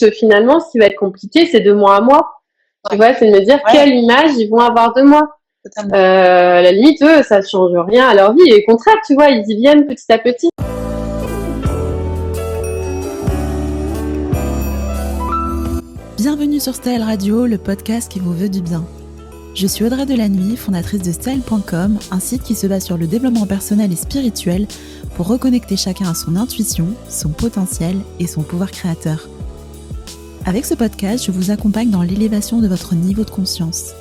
[0.00, 2.30] plus, finalement, ce qui va être compliqué, c'est de moi à moi.
[2.90, 5.28] Tu vois, c'est de me dire quelle image ils vont avoir de moi.
[5.78, 8.42] Euh, à la limite, eux, ça change rien à leur vie.
[8.46, 10.48] Et au contraire, tu vois, ils y viennent petit à petit.
[16.16, 18.84] Bienvenue sur Style Radio, le podcast qui vous veut du bien.
[19.54, 23.46] Je suis Audrey Delannuy, fondatrice de Style.com, un site qui se base sur le développement
[23.46, 24.66] personnel et spirituel
[25.16, 29.28] pour reconnecter chacun à son intuition, son potentiel et son pouvoir créateur.
[30.46, 33.92] Avec ce podcast, je vous accompagne dans l'élévation de votre niveau de conscience.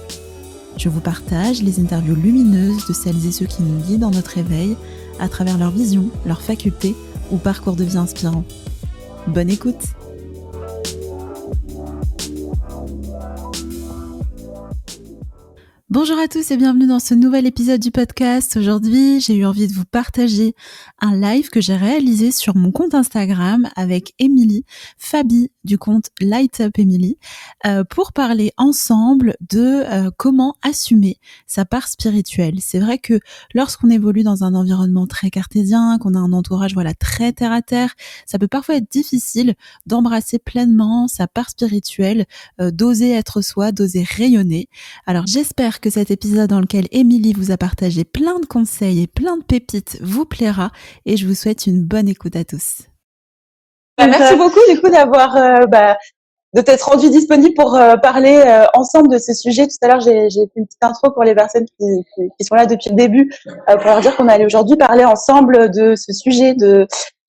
[0.77, 4.37] Je vous partage les interviews lumineuses de celles et ceux qui nous guident dans notre
[4.37, 4.77] éveil
[5.19, 6.95] à travers leur vision, leurs facultés
[7.31, 8.45] ou parcours de vie inspirant.
[9.27, 9.83] Bonne écoute
[15.91, 18.57] Bonjour à tous et bienvenue dans ce nouvel épisode du podcast.
[18.57, 20.53] Aujourd'hui, j'ai eu envie de vous partager
[20.99, 24.65] un live que j'ai réalisé sur mon compte Instagram avec Émilie,
[24.99, 27.17] Fabi du compte Light Up Emily,
[27.65, 31.17] euh, pour parler ensemble de euh, comment assumer
[31.47, 32.59] sa part spirituelle.
[32.59, 33.19] C'est vrai que
[33.55, 37.63] lorsqu'on évolue dans un environnement très cartésien, qu'on a un entourage voilà très terre à
[37.63, 37.95] terre,
[38.27, 39.55] ça peut parfois être difficile
[39.87, 42.27] d'embrasser pleinement sa part spirituelle,
[42.61, 44.69] euh, d'oser être soi, d'oser rayonner.
[45.07, 49.07] Alors j'espère que cet épisode dans lequel Émilie vous a partagé plein de conseils et
[49.07, 50.71] plein de pépites vous plaira
[51.05, 52.83] et je vous souhaite une bonne écoute à tous.
[53.97, 55.97] Bah, merci beaucoup du coup d'avoir euh, bah,
[56.53, 59.67] de t'être rendu disponible pour euh, parler euh, ensemble de ce sujet.
[59.67, 61.85] Tout à l'heure, j'ai fait une petite intro pour les personnes qui,
[62.37, 63.29] qui, sont là depuis le début
[63.67, 66.87] pour leur dire qu'on allait aujourd'hui parler ensemble de ce sujet de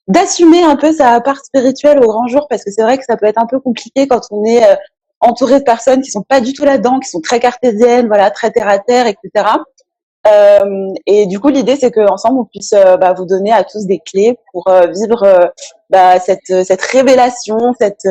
[0.09, 3.17] d'assumer un peu sa part spirituelle au grand jour parce que c'est vrai que ça
[3.17, 4.65] peut être un peu compliqué quand on est
[5.21, 8.51] entouré de personnes qui sont pas du tout là-dedans, qui sont très cartésiennes, voilà, très
[8.51, 9.45] terre à terre, etc.
[10.27, 13.87] Euh, et du coup, l'idée, c'est qu'ensemble, on puisse euh, bah, vous donner à tous
[13.87, 15.47] des clés pour euh, vivre euh,
[15.89, 18.07] bah, cette, cette révélation, cette,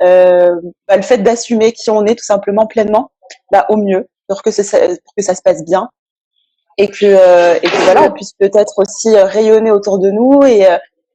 [0.00, 3.10] bah, le fait d'assumer qui on est tout simplement pleinement,
[3.50, 5.88] bah, au mieux, pour que, pour que ça se passe bien.
[6.80, 10.64] Et que, et que voilà, on puisse peut-être aussi rayonner autour de nous et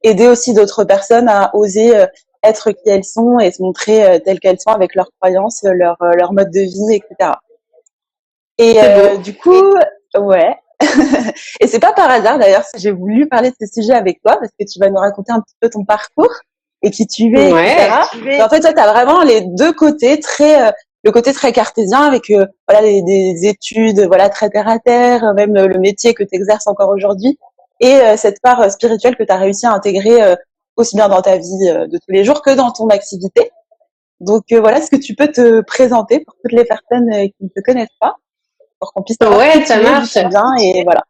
[0.02, 2.04] aider aussi d'autres personnes à oser
[2.44, 5.96] être qui elles sont et se montrer euh, telles qu'elles sont avec leurs croyances, leur,
[6.02, 7.32] euh, leur mode de vie, etc.
[8.58, 9.74] Et euh, du coup,
[10.18, 10.56] ouais.
[11.60, 14.36] et c'est pas par hasard d'ailleurs si j'ai voulu parler de ce sujet avec toi
[14.36, 16.34] parce que tu vas nous raconter un petit peu ton parcours
[16.82, 18.42] et qui tu es, etc.
[18.42, 20.72] en fait, toi, tu as vraiment les deux côtés très
[21.04, 22.30] le côté très cartésien avec
[22.68, 26.66] voilà les, des études voilà très terre à terre, même le métier que tu exerces
[26.66, 27.38] encore aujourd'hui
[27.80, 30.36] et cette part spirituelle que tu as réussi à intégrer
[30.76, 33.50] aussi bien dans ta vie euh, de tous les jours que dans ton activité.
[34.20, 37.44] Donc euh, voilà, est-ce que tu peux te présenter pour toutes les personnes euh, qui
[37.44, 38.16] ne te connaissent pas,
[38.78, 41.02] pour qu'on puisse ouais, ça marche bien et voilà.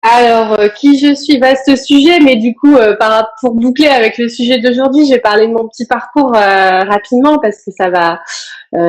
[0.00, 4.60] Alors, qui je suis, vaste sujet, mais du coup, par, pour boucler avec le sujet
[4.60, 8.20] d'aujourd'hui, je vais parler de mon petit parcours rapidement parce que ça va,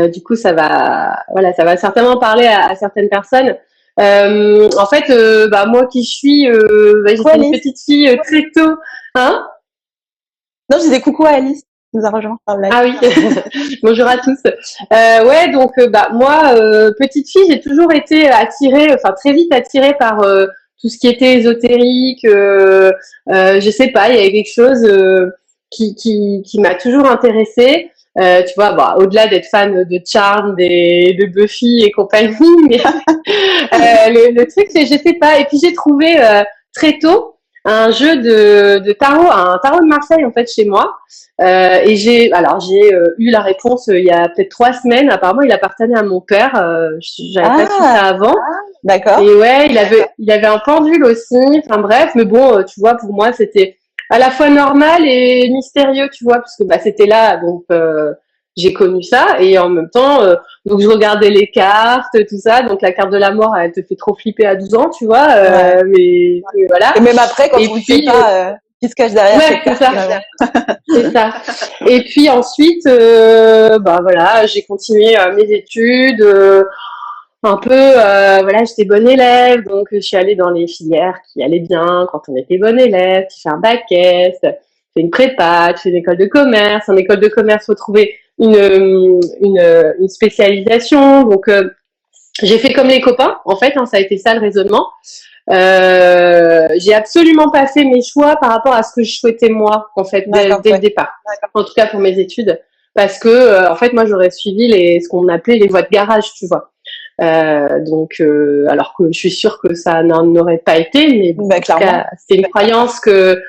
[0.07, 3.55] du coup, ça va, voilà, ça va certainement parler à, à certaines personnes.
[3.97, 8.75] en fait, bah, moi qui je suis, bah, j'étais une petite fille très tôt,
[9.15, 9.47] hein?
[10.69, 11.63] Non, je disais coucou à Alice
[11.93, 12.93] nous a rejoint Ah oui,
[13.83, 14.37] bonjour à tous.
[14.45, 19.33] Euh, ouais, donc euh, bah moi, euh, petite fille, j'ai toujours été attirée, enfin très
[19.33, 20.45] vite attirée par euh,
[20.79, 22.21] tout ce qui était ésotérique.
[22.23, 24.87] je sais pas, il y avait quelque chose
[25.71, 27.91] qui, qui, qui m'a toujours intéressée.
[28.15, 32.35] tu vois, bah, au-delà d'être fan de Charm, des, de Buffy et compagnie,
[32.69, 32.77] mais
[33.27, 35.39] le, le, truc, c'est je sais pas.
[35.39, 36.15] Et puis j'ai trouvé
[36.73, 37.38] très tôt
[37.69, 40.97] un jeu de, de, tarot, un tarot de Marseille en fait chez moi.
[41.41, 44.73] Euh, et j'ai, alors j'ai euh, eu la réponse euh, il y a peut-être trois
[44.73, 45.09] semaines.
[45.09, 46.51] Apparemment, il appartenait à mon père.
[47.33, 48.35] J'avais pas su ça ah, avant.
[48.83, 49.19] D'accord.
[49.19, 51.37] Et ouais, il avait, il avait un pendule aussi.
[51.65, 53.77] Enfin bref, mais bon, tu vois, pour moi, c'était
[54.09, 57.65] à la fois normal et mystérieux, tu vois, parce que bah c'était là, donc
[58.59, 62.61] j'ai connu ça et en même temps euh, donc je regardais les cartes tout ça.
[62.61, 65.05] Donc la carte de la mort elle te fait trop flipper à 12 ans tu
[65.05, 66.93] vois euh, mais, voilà.
[66.97, 69.75] Et même après quand et on puis, pas euh, qui se cache derrière ouais, c'est
[69.75, 69.91] ça.
[70.87, 71.33] c'est ça.
[71.87, 76.25] Et puis ensuite bah voilà j'ai continué mes études
[77.43, 79.63] un peu voilà j'étais bonne élève.
[79.63, 83.25] Donc je suis allée dans les filières qui allaient bien quand on était bonne élève
[83.33, 86.89] tu fais un bac S fais une prépa tu fais une école de commerce.
[86.89, 91.23] En école de commerce faut trouver une, une, une spécialisation.
[91.23, 91.69] Donc, euh,
[92.41, 94.87] j'ai fait comme les copains, en fait, hein, ça a été ça le raisonnement.
[95.51, 99.89] Euh, j'ai absolument pas fait mes choix par rapport à ce que je souhaitais moi,
[99.95, 101.11] en fait, dès, le départ.
[101.53, 102.59] En tout cas pour mes études,
[102.93, 105.89] parce que euh, en fait, moi, j'aurais suivi les ce qu'on appelait les voies de
[105.89, 106.71] garage, tu vois.
[107.21, 111.33] Euh, donc, euh, alors que je suis sûre que ça n'en aurait pas été, mais
[111.33, 111.57] bon, bah,
[112.27, 113.41] c'est une croyance que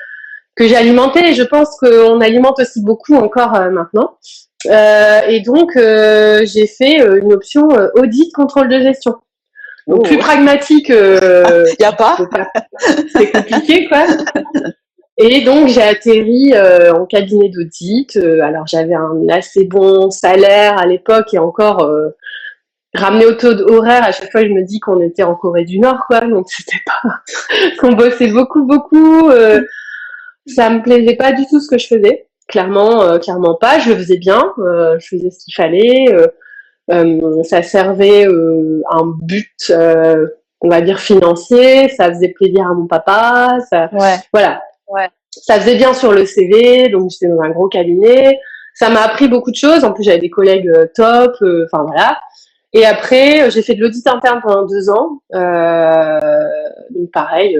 [0.55, 1.31] que j'alimentais.
[1.31, 4.17] Et je pense qu'on alimente aussi beaucoup encore maintenant.
[4.65, 9.15] Et donc, j'ai fait une option audit contrôle de gestion.
[9.87, 10.19] Donc, plus oh.
[10.19, 10.89] pragmatique.
[10.89, 12.17] Il n'y a pas.
[13.13, 14.05] C'est compliqué, quoi.
[15.23, 18.15] Et donc j'ai atterri euh, en cabinet d'audit.
[18.17, 22.09] Euh, alors j'avais un assez bon salaire à l'époque et encore euh,
[22.95, 24.03] ramené au taux horaire.
[24.03, 26.21] À chaque fois je me dis qu'on était en Corée du Nord, quoi.
[26.21, 27.21] Donc c'était pas
[27.79, 29.29] qu'on bossait beaucoup, beaucoup.
[30.47, 32.27] ça me plaisait pas du tout ce que je faisais.
[32.51, 33.79] Clairement, clairement pas.
[33.79, 34.53] Je le faisais bien.
[34.57, 36.05] je faisais ce qu'il fallait.
[37.43, 39.71] ça servait un but
[40.61, 44.17] on va dire financier, ça faisait plaisir à mon papa, ça, ouais.
[44.31, 44.61] voilà.
[45.31, 48.37] Ça faisait bien sur le CV, donc j'étais dans un gros cabinet.
[48.73, 49.85] Ça m'a appris beaucoup de choses.
[49.85, 51.35] En plus, j'avais des collègues euh, top.
[51.41, 52.19] Euh, enfin voilà.
[52.73, 55.21] Et après, euh, j'ai fait de l'audit interne pendant deux ans.
[55.31, 57.57] donc pareil,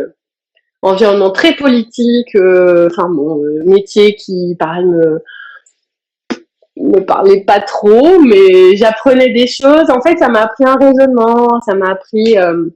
[0.81, 2.35] environnement très politique.
[2.35, 5.21] Enfin bon, métier qui, pareil, me
[6.77, 9.89] me parlait pas trop, mais j'apprenais des choses.
[9.89, 12.69] En fait, ça m'a appris un raisonnement, ça m'a appris euh,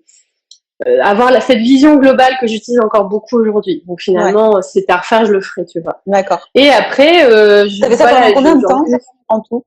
[1.01, 3.83] avoir la, cette vision globale que j'utilise encore beaucoup aujourd'hui.
[3.87, 6.01] Donc finalement, si c'était à refaire, je le ferais, tu vois.
[6.05, 6.47] D'accord.
[6.53, 8.83] Et après, euh, je ça pendant combien de temps
[9.29, 9.63] en tout?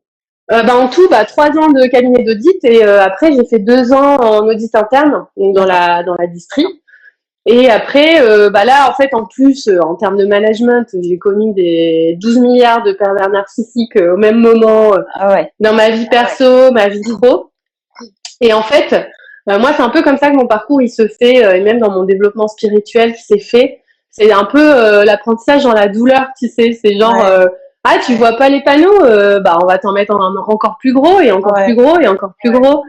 [0.50, 3.58] Euh, bah, en tout, bah, trois ans de cabinet d'audit et euh, après j'ai fait
[3.58, 6.64] deux ans en audit interne, donc dans la dans la distri.
[7.50, 11.54] Et après, euh, bah là, en fait, en plus, en termes de management, j'ai connu
[11.54, 15.50] des 12 milliards de pervers narcissiques au même moment ah ouais.
[15.58, 17.50] dans ma vie perso, ma vie pro.
[18.40, 18.94] Et en fait,
[19.48, 21.62] bah, moi, c'est un peu comme ça que mon parcours il se fait, euh, et
[21.62, 23.80] même dans mon développement spirituel qui s'est fait.
[24.10, 26.72] C'est un peu euh, l'apprentissage dans la douleur, tu sais.
[26.72, 27.46] C'est genre, euh,
[27.82, 29.00] ah, tu vois pas les panneaux,
[29.40, 32.32] bah on va t'en mettre en, encore plus gros et encore plus gros et encore
[32.38, 32.82] plus gros.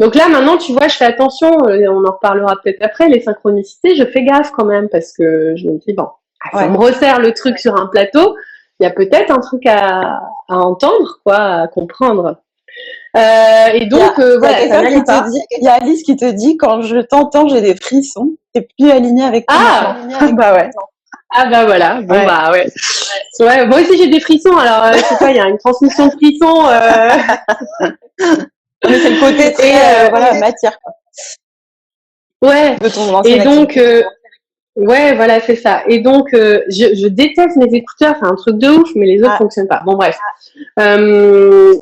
[0.00, 1.58] Donc là, maintenant, tu vois, je fais attention.
[1.62, 3.08] on en reparlera peut-être après.
[3.08, 6.08] Les synchronicités, je fais gaffe quand même parce que je me dis bon,
[6.54, 8.34] on me resserre le truc sur un plateau.
[8.80, 12.40] Il y a peut-être un truc à, à entendre, quoi, à comprendre.
[13.14, 16.80] Euh, et donc, il y a, voilà, il y a Alice qui te dit quand
[16.80, 18.36] je t'entends, j'ai des frissons.
[18.54, 19.46] T'es plus aligné avec.
[19.52, 19.96] Ah,
[20.32, 20.70] bah ouais.
[21.32, 22.00] Ah bah voilà.
[22.00, 22.66] Bon bah ouais.
[23.38, 24.56] Ouais, moi aussi j'ai des frissons.
[24.56, 26.66] Alors, euh, je sais pas, il y a une transmission de frissons.
[26.68, 28.36] Euh...
[28.88, 30.78] Mais c'est le côté très euh, voilà matière.
[30.82, 30.92] Quoi.
[32.42, 32.76] Ouais.
[33.24, 33.76] et donc.
[33.76, 34.02] Euh,
[34.76, 35.82] ouais, voilà, c'est ça.
[35.88, 39.32] Et donc, je, je, déteste mes écouteurs, c'est un truc de ouf, mais les autres
[39.34, 39.38] ah.
[39.38, 39.82] fonctionnent pas.
[39.84, 40.18] Bon, bref.
[40.78, 41.74] Euh,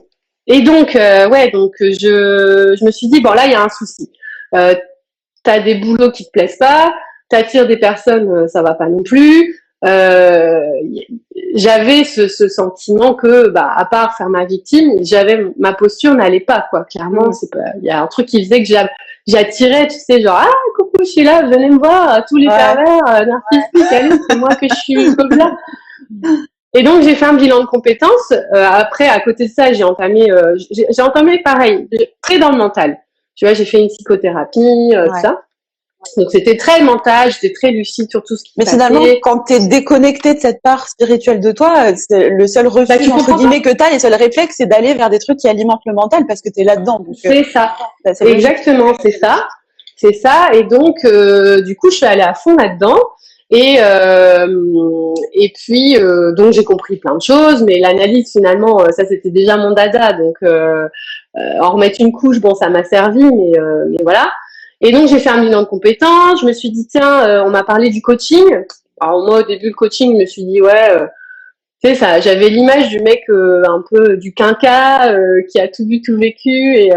[0.48, 3.62] et donc, euh, ouais, donc je, je me suis dit, bon là, il y a
[3.62, 4.10] un souci.
[4.54, 4.74] Euh,
[5.44, 6.92] tu as des boulots qui te plaisent pas,
[7.28, 9.60] t'attires des personnes, euh, ça va pas non plus.
[9.84, 10.60] Euh,
[11.54, 16.40] j'avais ce, ce, sentiment que, bah, à part faire ma victime, j'avais ma posture n'allait
[16.40, 16.84] pas, quoi.
[16.84, 17.32] Clairement, mm.
[17.32, 17.72] c'est pas.
[17.80, 18.68] Il y a un truc qui faisait que
[19.26, 22.56] j'attirais, tu sais, genre ah coucou, je suis là, venez me voir, tous les ouais.
[22.56, 25.56] pervers euh, narcissiques, allez, c'est moi que je suis comme là.
[26.74, 28.30] Et donc j'ai fait un bilan de compétences.
[28.30, 31.88] Euh, après, à côté de ça, j'ai entamé, euh, j'ai entamé pareil,
[32.22, 32.98] très dans le mental.
[33.34, 35.42] Tu vois, j'ai fait une psychothérapie, euh, tout ça.
[36.16, 39.54] Donc c'était très mental, j'étais très lucide sur tout ce qui Mais finalement, quand tu
[39.54, 43.70] es déconnecté de cette part spirituelle de toi, le seul refuge bah, entre guillemets que
[43.70, 46.40] tu as, les seuls réflexes, c'est d'aller vers des trucs qui alimentent le mental parce
[46.40, 47.04] que tu es là-dedans.
[47.20, 47.74] C'est ça.
[48.20, 49.48] Exactement, c'est ça.
[49.96, 50.50] C'est ça.
[50.52, 52.98] Et donc, du coup, je suis allée à fond là-dedans.
[53.50, 54.46] Et, euh,
[55.32, 59.30] et puis, euh, donc j'ai compris plein de choses, mais l'analyse finalement, euh, ça c'était
[59.30, 60.86] déjà mon dada, donc euh,
[61.36, 63.52] euh, en remettre une couche, bon, ça m'a servi, mais,
[63.90, 64.30] mais voilà.
[64.80, 67.64] Et donc j'ai fait un bilan de compétences, je me suis dit, tiens, on m'a
[67.64, 68.44] parlé du coaching.
[69.00, 71.08] Alors moi au début le coaching, je me suis dit, ouais,
[71.82, 75.14] tu sais, ça, j'avais l'image du mec un peu du quinca
[75.50, 76.92] qui a tout vu, tout vécu et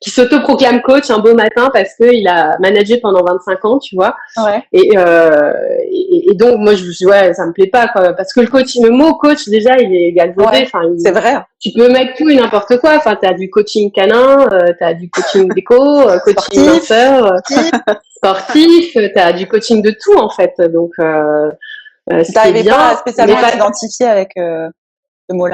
[0.00, 4.16] qui s'autoproclame coach un beau matin parce qu'il a managé pendant 25 ans, tu vois.
[4.38, 4.62] Ouais.
[4.72, 5.52] Et, euh,
[5.90, 8.14] et, et, donc, moi, je me suis dit, ouais, ça me plaît pas, quoi.
[8.14, 10.62] Parce que le coach, le mot coach, déjà, il est galvaudé.
[10.62, 11.36] Enfin, c'est vrai.
[11.60, 12.96] Tu peux mettre tout et n'importe quoi.
[12.96, 18.96] Enfin, t'as du coaching canin, euh, t'as du coaching déco, euh, coaching danseur, euh, sportif,
[19.14, 20.54] t'as du coaching de tout, en fait.
[20.72, 21.50] Donc, euh,
[22.10, 24.30] euh T'arrivais pas spécialement à t'identifier avec...
[24.38, 24.70] Euh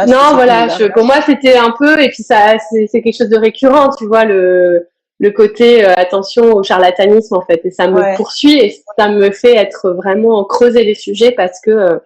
[0.07, 3.91] non, voilà, pour moi c'était un peu, et puis ça, c'est quelque chose de récurrent,
[3.97, 8.59] tu vois, le, le côté euh, attention au charlatanisme en fait, et ça me poursuit
[8.59, 11.99] et ça me fait être vraiment creuser les sujets parce que euh,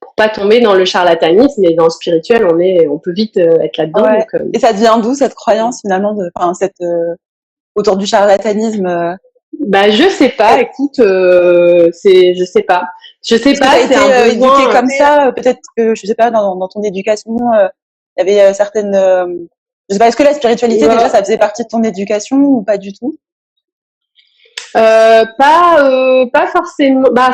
[0.00, 3.36] pour pas tomber dans le charlatanisme et dans le spirituel, on est, on peut vite
[3.36, 4.08] euh, être là-dedans.
[4.52, 6.80] et ça devient d'où cette croyance finalement, de, enfin cette
[7.74, 9.16] autour du charlatanisme
[9.60, 12.84] bah je sais pas, écoute, c'est je sais pas.
[13.26, 15.32] Je sais pas, c'est un euh, éduqué euh, comme ça.
[15.34, 17.68] Peut-être que je sais pas dans, dans ton éducation, euh,
[18.16, 18.94] il y avait certaines.
[18.94, 22.62] je sais pas, est-ce que la spiritualité déjà ça faisait partie de ton éducation ou
[22.62, 23.16] pas du tout?
[24.76, 27.08] Euh, Pas, pas forcément.
[27.12, 27.32] Bah,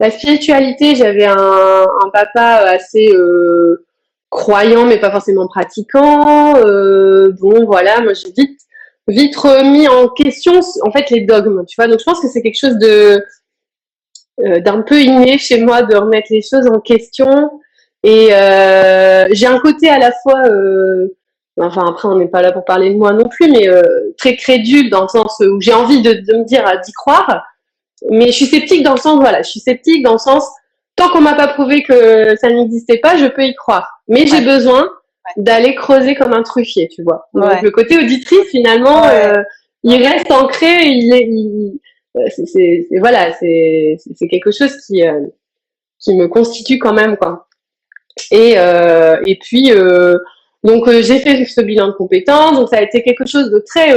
[0.00, 3.86] la spiritualité, j'avais un, un, papa assez euh,
[4.28, 6.56] croyant, mais pas forcément pratiquant.
[6.56, 8.60] Euh, bon, voilà, moi j'ai vite,
[9.06, 11.86] vite remis en question, en fait, les dogmes, tu vois.
[11.86, 13.24] Donc je pense que c'est quelque chose de
[14.40, 17.60] euh, d'un peu inné chez moi de remettre les choses en question.
[18.02, 21.16] Et euh, j'ai un côté à la fois, euh,
[21.58, 23.66] enfin après on n'est pas là pour parler de moi non plus, mais
[24.18, 27.42] très crédule dans le sens où j'ai envie de, de me dire d'y croire,
[28.10, 30.44] mais je suis sceptique dans le sens voilà, je suis sceptique dans le sens
[30.96, 34.00] tant qu'on m'a pas prouvé que ça n'existait pas, je peux y croire.
[34.08, 34.88] Mais j'ai besoin
[35.36, 37.28] d'aller creuser comme un truffier, tu vois.
[37.34, 39.42] Donc le côté auditrice finalement, euh,
[39.82, 41.80] il reste ancré, il est, il,
[42.28, 43.98] c'est voilà, c'est
[44.30, 45.20] quelque chose qui euh,
[45.98, 47.48] qui me constitue quand même quoi.
[48.30, 49.70] Et euh, puis
[50.62, 53.92] donc j'ai fait ce bilan de compétences, donc ça a été quelque chose de très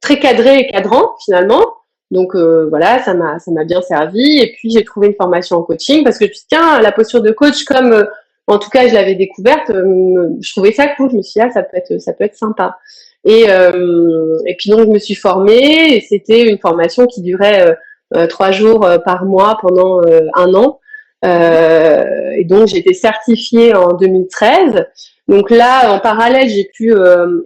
[0.00, 1.64] très cadré et cadrant finalement.
[2.10, 4.38] Donc voilà, ça m'a ça m'a bien servi.
[4.38, 7.64] Et puis j'ai trouvé une formation en coaching parce que tiens, la posture de coach
[7.64, 8.06] comme
[8.48, 11.10] en tout cas je l'avais découverte, je trouvais ça cool.
[11.10, 12.76] Je me suis dit ah, ça peut être ça peut être sympa.
[13.24, 17.68] Et, euh, et puis donc je me suis formée et c'était une formation qui durait
[17.68, 17.74] euh,
[18.16, 20.00] euh, trois jours par mois pendant
[20.34, 20.80] un an.
[21.22, 24.86] et donc j'ai été certifiée en 2013.
[25.28, 26.94] Donc là, en parallèle, j'ai pu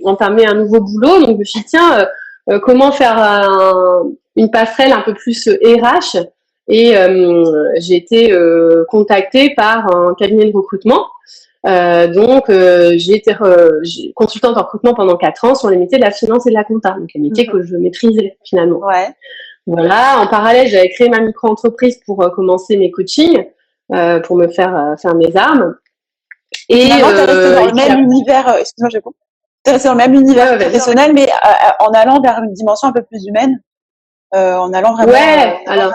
[0.05, 1.21] entamer un nouveau boulot.
[1.21, 2.09] Donc je me suis dit, tiens,
[2.63, 3.19] comment faire
[4.35, 6.17] une passerelle un peu plus RH
[6.69, 6.95] Et
[7.79, 8.35] j'ai été
[8.89, 11.07] contactée par un cabinet de recrutement
[11.67, 13.35] euh, donc, euh, j'ai été
[14.15, 16.65] consultante en recrutement pendant quatre ans sur les métiers de la finance et de la
[16.65, 17.53] compta, donc les métiers mhm.
[17.53, 18.79] que je maîtrisais finalement.
[18.79, 19.09] Ouais.
[19.67, 20.21] Voilà.
[20.21, 23.45] En parallèle, j'avais créé ma micro-entreprise pour euh, commencer mes coachings,
[24.25, 25.77] pour me faire faire mes armes.
[26.69, 28.57] Et tu resté dans le même univers.
[28.61, 28.99] Excuse-moi, je
[29.65, 31.29] T'es resté dans le même univers professionnel, mais
[31.81, 33.61] en allant vers une dimension un peu plus humaine.
[34.33, 35.13] en allant vraiment.
[35.13, 35.59] Ouais.
[35.67, 35.93] alors.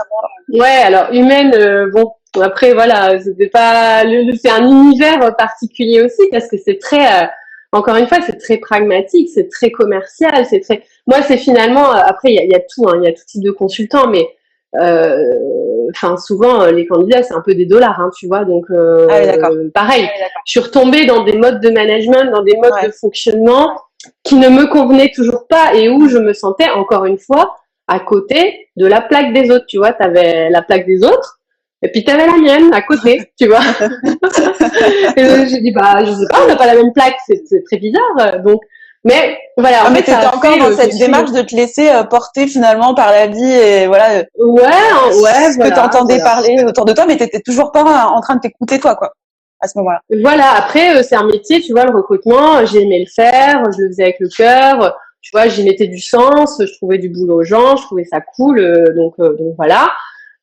[0.54, 0.84] Ouais.
[0.86, 1.52] Alors humaine.
[1.94, 4.04] bon après, voilà, c'était pas,
[4.42, 7.28] c'est un univers particulier aussi parce que c'est très, euh,
[7.74, 10.84] encore une fois, c'est très pragmatique, c'est très commercial, c'est très.
[11.08, 13.14] Moi, c'est finalement, euh, après, il y a, y a, tout, hein, il y a
[13.14, 14.26] tout type de consultants, mais
[14.80, 15.18] euh,
[15.90, 18.46] enfin, souvent, les candidats, c'est un peu des dollars, hein, tu vois.
[18.46, 22.82] Donc, ah pareil, ah je suis retombée dans des modes de management, dans des modes
[22.86, 23.76] de fonctionnement
[24.24, 27.58] qui ne me convenaient toujours pas et où je me sentais, encore une fois,
[27.88, 29.66] à côté de la plaque des autres.
[29.68, 31.41] Tu vois, tu avais la plaque des autres
[31.84, 33.60] et puis t'avais la mienne à côté, tu vois.
[35.16, 37.64] et donc j'ai dit bah je sais pas, on n'a pas la même plaque, c'est
[37.66, 38.42] très bizarre.
[38.44, 38.62] Donc
[39.04, 39.84] mais voilà.
[39.84, 43.12] En ah, fait, t'étais encore dans cette démarche de te laisser euh, porter finalement par
[43.12, 44.24] la vie et voilà.
[44.38, 45.52] Ouais, ouais.
[45.52, 48.80] Ce que t'entendais parler autour de toi, mais t'étais toujours pas en train de t'écouter
[48.80, 49.14] toi quoi.
[49.60, 50.02] À ce moment-là.
[50.22, 50.54] Voilà.
[50.56, 52.66] Après, euh, c'est un métier, tu vois, le recrutement.
[52.66, 54.96] J'ai aimé le faire, je le faisais avec le cœur.
[55.22, 58.22] Tu vois, j'y mettais du sens, je trouvais du boulot aux gens, je trouvais ça
[58.22, 58.60] cool.
[58.60, 59.92] Euh, donc, donc voilà.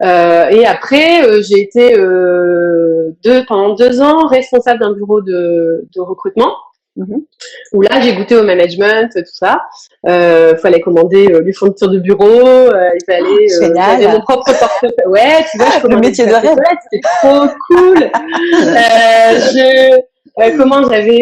[0.02, 5.87] Euh, et après, euh, j'ai été euh, deux, pendant deux ans responsable d'un bureau de,
[5.95, 6.55] de recrutement.
[6.97, 7.23] Mhm.
[7.75, 9.62] Où là, j'ai goûté au management, tout ça.
[10.09, 13.47] Euh, fallait commander euh, les fournitures de bureau, il fallait.
[13.78, 15.07] Ah, j'avais mon propre portefeuille.
[15.07, 16.57] Ouais, tu vois, je le métier de rêve.
[16.83, 17.99] C'était trop cool.
[19.55, 21.21] je, comment j'avais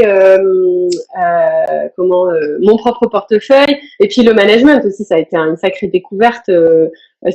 [1.94, 2.26] comment
[2.60, 6.50] mon propre portefeuille et puis le management aussi ça a été une sacrée découverte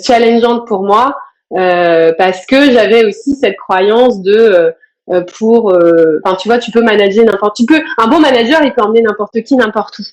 [0.03, 1.15] challengeante pour moi
[1.53, 4.72] euh, parce que j'avais aussi cette croyance de euh,
[5.10, 5.77] euh, pour
[6.24, 9.01] enfin tu vois tu peux manager n'importe tu peux un bon manager il peut emmener
[9.01, 10.03] n'importe qui n'importe où.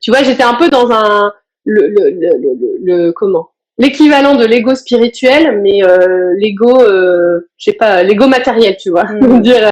[0.00, 1.32] Tu vois j'étais un peu dans un
[1.64, 3.50] le, le, le, le comment?
[3.78, 9.04] L'équivalent de l'ego spirituel mais euh, l'ego euh, je sais pas l'ego matériel tu vois.
[9.04, 9.40] Mmh.
[9.42, 9.70] dire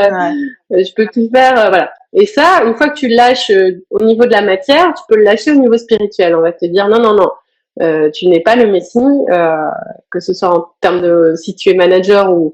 [0.70, 1.90] je peux tout faire voilà.
[2.12, 3.50] Et ça une fois que tu lâches
[3.90, 6.66] au niveau de la matière tu peux le lâcher au niveau spirituel on va te
[6.66, 7.30] dire non non non
[7.80, 9.70] euh, tu n'es pas le Messie, euh,
[10.10, 12.52] que ce soit en termes de si tu es manager ou,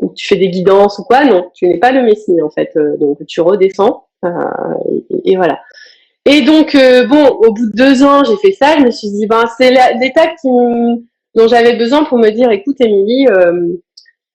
[0.00, 2.70] ou tu fais des guidances ou quoi, non, tu n'es pas le Messie en fait.
[2.76, 5.60] Euh, donc tu redescends et, et, voilà.
[6.24, 6.76] Et donc
[7.08, 8.78] bon, au bout de deux ans, j'ai fait ça.
[8.78, 13.26] Je me suis dit ben c'est l'étape dont j'avais besoin pour me dire écoute Émilie,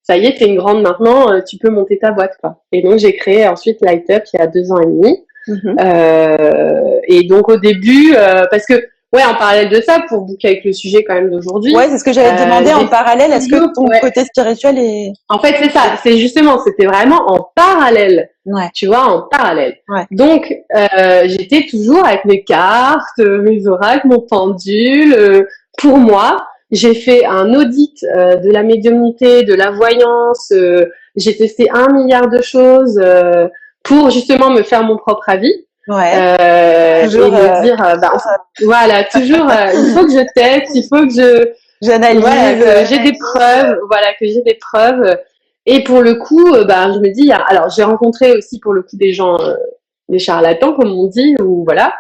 [0.04, 2.64] ça y est, tu es une grande maintenant, tu peux monter ta boîte quoi.
[2.74, 5.24] Et donc j'ai créé ensuite Light Up il y a deux ans et demi.
[5.48, 7.00] Mm-hmm.
[7.08, 8.14] et donc au début,
[8.52, 8.84] parce que
[9.14, 11.74] Ouais, en parallèle de ça, pour boucler avec le sujet quand même d'aujourd'hui.
[11.74, 13.32] Ouais, c'est ce que j'allais te demander en parallèle.
[13.32, 15.14] Est-ce que ton côté spirituel est...
[15.30, 15.82] En fait, c'est ça.
[16.04, 18.30] C'est justement, c'était vraiment en parallèle.
[18.46, 18.70] Ouais.
[18.74, 19.78] Tu vois, en parallèle.
[19.88, 20.06] Ouais.
[20.12, 25.14] Donc, euh, j'étais toujours avec mes cartes, mes oracles, mon pendule.
[25.14, 25.44] Euh,
[25.78, 30.52] pour moi, j'ai fait un audit euh, de la médiumnité, de la voyance.
[30.52, 30.86] Euh,
[31.16, 33.48] j'ai testé un milliard de choses euh,
[33.84, 35.54] pour justement me faire mon propre avis.
[35.88, 36.12] Ouais.
[36.16, 38.12] Euh, toujours, et me euh, dire, euh, bah,
[38.62, 41.50] voilà, toujours, il faut que je teste, il faut que je,
[41.82, 42.22] J'analyse.
[42.22, 45.18] Voilà, j'ai des preuves, voilà, que j'ai des preuves.
[45.66, 48.98] Et pour le coup, bah, je me dis, alors j'ai rencontré aussi pour le coup
[48.98, 49.38] des gens,
[50.10, 51.94] des charlatans comme on dit, ou voilà,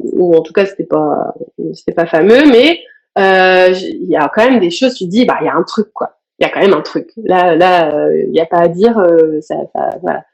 [0.00, 1.34] ou en tout cas c'était pas,
[1.74, 2.80] c'était pas fameux, mais
[3.16, 4.94] il y a quand même des choses.
[4.94, 6.74] Tu te dis, bah il y a un truc quoi, il y a quand même
[6.74, 7.10] un truc.
[7.16, 9.00] Là, là, il n'y a pas à dire,
[9.42, 10.24] ça, ça, voilà.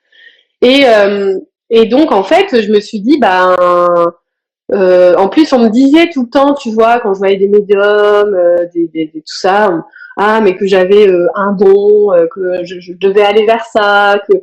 [0.62, 0.84] Et
[1.70, 3.56] et donc en fait, je me suis dit, bah
[4.72, 7.48] euh, en plus, on me disait tout le temps, tu vois, quand je voyais des
[7.48, 9.72] médiums, euh, des, des, tout ça,
[10.16, 14.36] ah, mais que j'avais euh, un don, que je, devais aller vers ça, que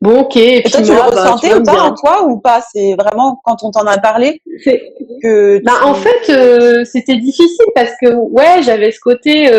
[0.00, 0.36] bon, ok.
[0.36, 2.62] Et, puis toi, tu le bah, ressentais ou pas en toi ou pas?
[2.72, 4.40] C'est vraiment quand on t'en a parlé
[5.22, 5.62] que.
[5.64, 9.50] Bah, en fait, c'était difficile parce que ouais, j'avais ce côté.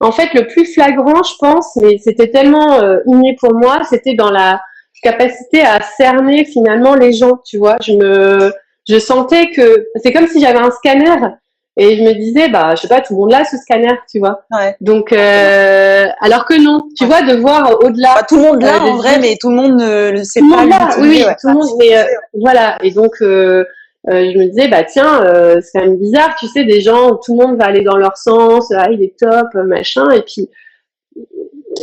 [0.00, 4.30] en fait, le plus flagrant, je pense, mais c'était tellement inné pour moi, c'était dans
[4.30, 4.62] la
[5.02, 7.76] capacité à cerner finalement les gens, tu vois.
[7.82, 8.52] Je me
[8.88, 11.16] je sentais que c'est comme si j'avais un scanner
[11.78, 14.18] et je me disais bah je sais pas tout le monde là ce scanner tu
[14.18, 14.42] vois.
[14.50, 14.74] Ouais.
[14.80, 18.14] donc euh, alors que non tu vois de voir au-delà.
[18.16, 20.40] Bah, tout le monde là euh, en vrai mais tout le monde ne le sait
[20.40, 22.04] pas là, oui, oui tout le monde mais euh,
[22.40, 22.78] voilà.
[22.82, 23.64] Et donc euh,
[24.08, 25.22] euh, je me disais bah tiens
[25.60, 28.16] c'est quand même bizarre tu sais des gens tout le monde va aller dans leur
[28.16, 30.48] sens ah il est top machin et puis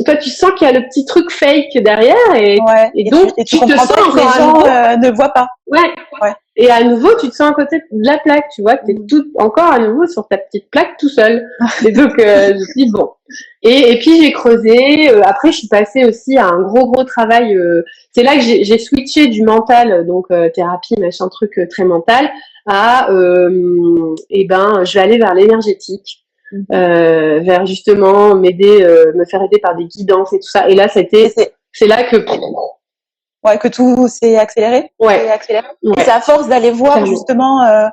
[0.06, 2.60] toi tu sens qu'il y a le petit truc fake derrière et,
[2.96, 6.34] et donc tu, te sens que les gens ne voient pas ouais, ouais.
[6.58, 8.94] Et à nouveau, tu te sens à côté de la plaque, tu vois, tu es
[8.94, 9.08] mm.
[9.08, 11.46] tout encore à nouveau sur ta petite plaque tout seul.
[11.86, 13.10] et donc, euh, je dis, bon.
[13.62, 15.10] Et, et puis, j'ai creusé.
[15.10, 17.56] Euh, après, je suis passée aussi à un gros, gros travail.
[17.56, 22.32] Euh, c'est là que j'ai switché du mental, donc thérapie, machin truc très mental,
[22.66, 23.10] à,
[24.30, 26.25] eh ben, je vais aller vers l'énergétique.
[26.52, 27.44] Mm.
[27.44, 28.86] vers justement m'aider,
[29.16, 30.70] me faire aider par des guidances et tout ça.
[30.70, 31.34] Et là, c'était,
[31.72, 32.18] c'est là que
[33.46, 34.92] ouais, que tout s'est accéléré.
[35.00, 35.30] Ouais.
[35.30, 35.68] Accéléré.
[35.98, 37.88] C'est à force d'aller voir justement euh,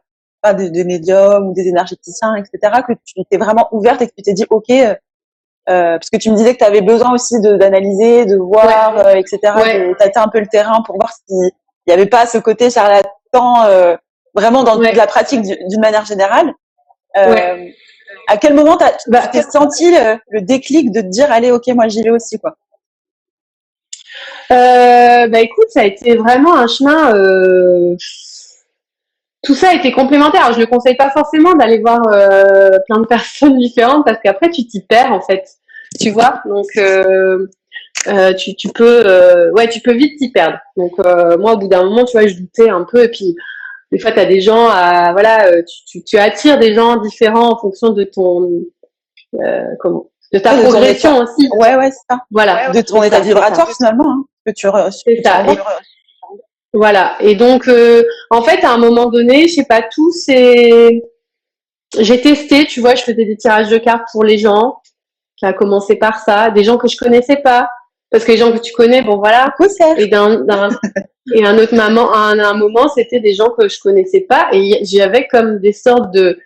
[0.54, 4.22] des, des, médiums ou des énergéticiens, etc., que tu t'es vraiment ouverte et que tu
[4.22, 4.94] t'es dit, ok, euh,
[5.68, 9.14] euh parce que tu me disais que tu avais besoin aussi d'analyser, de, voir, euh,
[9.14, 11.50] etc., de tâter un peu le terrain pour voir s'il
[11.86, 13.96] n'y avait pas ce côté charlatan euh,
[14.34, 16.52] vraiment dans la pratique d'une manière générale.
[17.16, 17.68] Euh,
[18.28, 21.66] à quel moment tu as, bah, senti le, le, déclic de te dire, allez, ok,
[21.68, 22.56] moi j'y vais aussi, quoi?
[24.52, 27.14] Euh, bah écoute, ça a été vraiment un chemin.
[27.14, 27.96] Euh,
[29.42, 30.52] tout ça a été complémentaire.
[30.52, 34.66] Je ne conseille pas forcément d'aller voir euh, plein de personnes différentes parce qu'après tu
[34.66, 35.44] t'y perds en fait.
[36.00, 36.66] Tu vois, donc
[38.38, 40.58] tu, tu, peux, ouais, tu peux vite t'y perdre.
[40.76, 43.36] Donc moi, au bout d'un moment, tu vois, je doutais un peu et puis
[43.92, 47.58] des fois, tu as des gens à, voilà, tu, tu, attires des gens différents en
[47.58, 48.64] fonction de ton,
[49.78, 51.48] comment, de ta progression aussi.
[51.54, 52.22] Ouais, ouais, c'est ça.
[52.30, 52.70] Voilà.
[52.70, 54.10] de ton état vibratoire finalement.
[54.10, 55.44] Hein que tu C'est ça.
[56.72, 57.16] voilà.
[57.20, 61.02] Et donc, euh, en fait, à un moment donné, je sais pas, tout c'est.
[61.98, 64.80] J'ai testé, tu vois, je faisais des tirages de cartes pour les gens.
[65.38, 67.68] Ça a commencé par ça, des gens que je connaissais pas,
[68.12, 69.54] parce que les gens que tu connais, bon voilà.
[69.96, 70.44] Et d'un,
[71.34, 74.84] et un autre moment, à un, moment, c'était des gens que je connaissais pas, et
[74.84, 76.38] j'avais comme des sortes de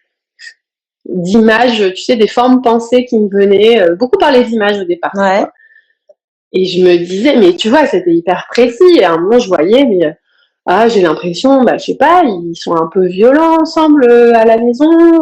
[1.09, 4.85] d'images, tu sais, des formes pensées qui me venaient, euh, beaucoup par les images au
[4.85, 5.12] départ.
[5.14, 5.44] Ouais.
[6.52, 8.96] Et je me disais, mais tu vois, c'était hyper précis.
[8.98, 10.12] Et à un moment, je voyais, mais euh,
[10.66, 14.44] ah, j'ai l'impression, bah, je sais pas, ils sont un peu violents ensemble euh, à
[14.44, 15.20] la maison.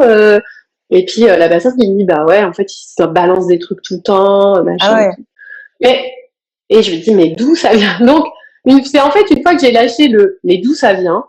[0.90, 3.58] Et puis la personne qui me dit, bah ouais, en fait, ils se balancent des
[3.58, 5.10] trucs tout le temps, machin.
[5.10, 5.10] Ah
[5.80, 6.12] mais,
[6.70, 8.26] et je me dis, mais d'où ça vient Donc,
[8.86, 11.24] c'est en fait une fois que j'ai lâché le, mais d'où ça vient,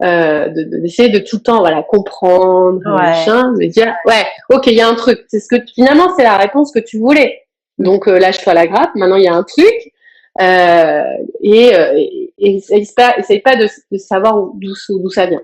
[0.00, 4.88] d'essayer de, tout le temps, voilà, comprendre, machin, me dire, ouais, ok, il y a
[4.88, 5.24] un truc.
[5.28, 7.46] C'est ce que finalement, c'est la réponse que tu voulais.
[7.78, 8.94] Donc euh, lâche-toi la grappe.
[8.94, 9.92] Maintenant, il y a un truc.
[10.40, 11.02] Euh,
[11.40, 15.42] et, euh, et, essaye pas, essaye pas de, de savoir d'où d'où ça vient.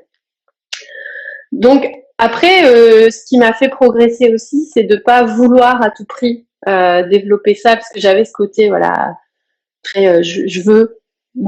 [1.50, 6.04] Donc après, euh, ce qui m'a fait progresser aussi, c'est de pas vouloir à tout
[6.04, 9.16] prix euh, développer ça parce que j'avais ce côté voilà
[9.82, 10.98] très euh, je, je, veux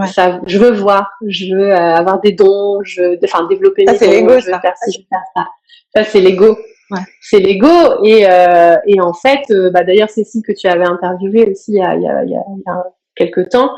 [0.06, 4.24] ça, je veux voir, je veux avoir des dons, je enfin développer ça, faire je
[4.24, 4.74] veux faire
[5.36, 5.46] ça.
[5.94, 6.56] Ça c'est l'ego.
[7.20, 11.50] C'est l'ego et, euh, et en fait, euh, bah, d'ailleurs Cécile que tu avais interviewé
[11.50, 12.84] aussi il y a, il y a, il y a,
[13.16, 13.70] quelques temps,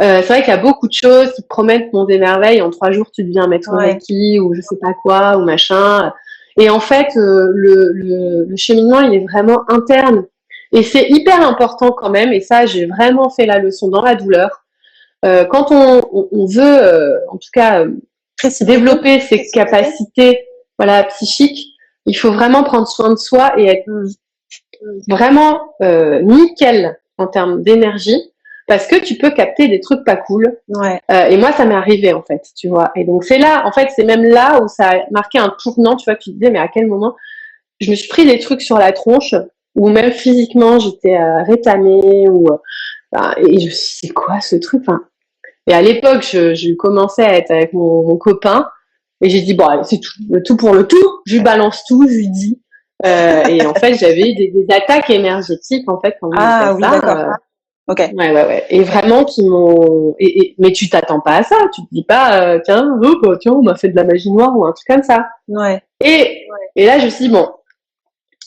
[0.00, 2.62] euh, c'est vrai qu'il y a beaucoup de choses qui te promettent mon émerveil.
[2.62, 3.98] En trois jours, tu deviens maître ouais.
[4.40, 6.12] Ou je sais pas quoi ou machin.
[6.58, 10.24] Et en fait, euh, le, le, le, cheminement, il est vraiment interne.
[10.72, 12.32] Et c'est hyper important quand même.
[12.32, 14.64] Et ça, j'ai vraiment fait la leçon dans la douleur.
[15.24, 17.84] Euh, quand on, on, on veut, euh, en tout cas,
[18.60, 20.46] développer ses capacités,
[20.78, 21.74] voilà, psychiques,
[22.06, 23.90] il faut vraiment prendre soin de soi et être
[25.08, 28.18] vraiment euh, nickel en termes d'énergie
[28.66, 30.56] parce que tu peux capter des trucs pas cool.
[30.68, 31.00] Ouais.
[31.10, 32.92] Euh, et moi, ça m'est arrivé en fait, tu vois.
[32.94, 35.96] Et donc c'est là, en fait, c'est même là où ça a marqué un tournant,
[35.96, 36.14] tu vois.
[36.14, 37.16] Tu te disais, mais à quel moment?
[37.80, 39.34] Je me suis pris des trucs sur la tronche,
[39.74, 42.48] ou même physiquement, j'étais euh, rétamée, ou
[43.12, 45.02] bah, et je me suis dit, c'est quoi ce truc enfin,
[45.66, 48.68] Et à l'époque, je, je, commençais à être avec mon, mon copain,
[49.20, 52.06] et j'ai dit, bon, c'est tout, le tout pour le tout, je lui balance tout,
[52.08, 52.60] je lui dis.
[53.04, 57.16] Euh, et en fait, j'avais des, des, attaques énergétiques, en fait, quand ah, oui, d'accord.
[57.16, 57.32] Euh,
[57.88, 57.98] ok.
[57.98, 58.64] Ouais, ouais, ouais.
[58.70, 60.14] Et vraiment, qui m'ont.
[60.18, 61.56] Et, et, mais tu t'attends pas à ça.
[61.74, 64.30] Tu te dis pas, euh, tiens, oh, bah, tiens, on m'a fait de la magie
[64.30, 65.26] noire ou un truc comme ça.
[65.48, 65.82] Ouais.
[66.04, 67.48] Et, et là, je me suis dit, bon,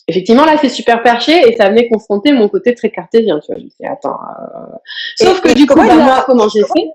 [0.08, 3.40] effectivement, là, c'est super perché et ça venait confronter mon côté très cartésien.
[3.40, 4.18] Tu vois, je me attends.
[4.18, 4.76] Euh...
[5.18, 6.88] Sauf que du coup, bah, moi, comment j'ai fait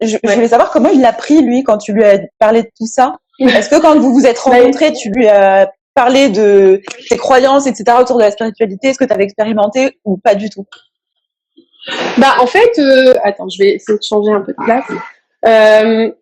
[0.00, 2.70] je, je, voulais savoir comment il l'a pris, lui, quand tu lui as parlé de
[2.76, 3.16] tout ça.
[3.38, 7.66] Est-ce que quand vous vous êtes bah, rencontrés, tu lui as parler de tes croyances,
[7.66, 7.96] etc.
[8.00, 10.66] autour de la spiritualité Est-ce que tu avais expérimenté ou pas du tout?
[12.16, 14.84] Bah en fait, euh, attends, je vais essayer de changer un peu de place.
[15.46, 16.12] Euh,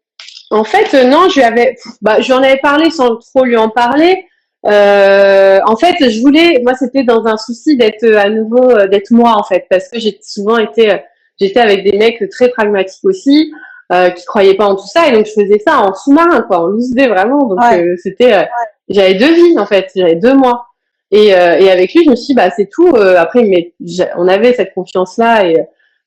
[0.51, 3.57] en fait, non, je lui avais, bah, je lui en avais parlé sans trop lui
[3.57, 4.27] en parler.
[4.67, 9.11] Euh, en fait, je voulais, moi, c'était dans un souci d'être à nouveau, euh, d'être
[9.11, 10.99] moi, en fait, parce que j'ai souvent été,
[11.41, 13.53] j'étais avec des mecs très pragmatiques aussi,
[13.93, 16.61] euh, qui croyaient pas en tout ça, et donc je faisais ça en sous-marin, quoi,
[16.61, 17.49] en loose vraiment.
[17.49, 17.95] Donc ouais.
[18.03, 18.49] c'était, ouais
[18.91, 20.67] j'avais deux vies en fait, j'avais deux mois.
[21.13, 22.89] Et, euh, et avec lui, je me suis dit, bah c'est tout.
[22.89, 23.73] Euh, après, mais
[24.17, 25.57] on avait cette confiance-là et,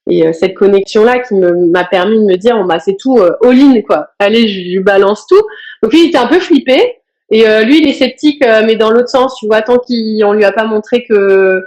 [0.10, 3.82] et euh, cette connexion-là qui m'a permis de me dire, bon bah c'est tout, all-in
[3.82, 4.10] quoi.
[4.20, 5.42] Allez, je lui balance tout.
[5.82, 7.00] Donc lui, il était un peu flippé.
[7.34, 10.52] Et lui, il est sceptique, mais dans l'autre sens, tu vois, tant qu'on lui a
[10.52, 11.63] pas montré que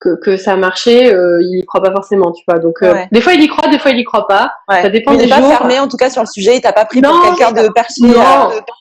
[0.00, 2.58] que, que ça marchait, euh, il y croit pas forcément, tu vois.
[2.58, 4.50] Donc euh, des fois il y croit, des fois il y croit pas.
[4.68, 4.82] Ouais.
[4.82, 6.56] Ça dépend il des pas fermé en tout cas sur le sujet.
[6.56, 8.14] Il t'a pas pris pour quelqu'un de perché de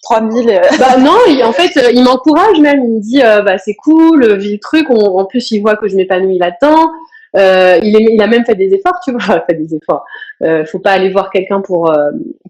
[0.04, 0.62] 3000.
[0.80, 2.82] Bah non, il, en fait il m'encourage même.
[2.84, 4.88] Il me dit euh, bah c'est cool, vis le truc.
[4.90, 6.90] On, en plus il voit que je m'épanouis là-dedans.
[7.38, 10.04] Euh, il, est, il a même fait des efforts, tu vois, fait des efforts.
[10.44, 11.94] Euh, faut pas aller voir quelqu'un pour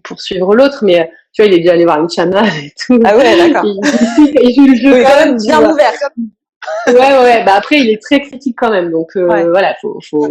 [0.02, 3.00] pour suivre l'autre, mais tu vois, il est déjà allé voir une chana et tout.
[3.04, 3.64] Ah ouais, d'accord.
[3.64, 3.80] il,
[4.18, 5.92] il, il, joue le jeu oui, quand même bien ouvert
[6.86, 9.48] ouais, ouais, bah après, il est très critique quand même, donc euh, ouais.
[9.48, 10.30] voilà, faut, faut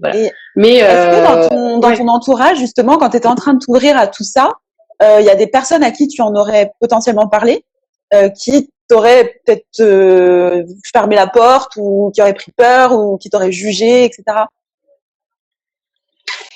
[0.00, 0.16] voilà.
[0.16, 1.96] Et Mais est-ce que dans euh, ton, dans ouais.
[1.96, 4.52] ton entourage, justement, quand tu étais en train de t'ouvrir à tout ça,
[5.00, 7.64] il euh, y a des personnes à qui tu en aurais potentiellement parlé,
[8.14, 13.30] euh, qui t'auraient peut-être euh, fermé la porte ou qui auraient pris peur ou qui
[13.30, 14.22] t'auraient jugé, etc.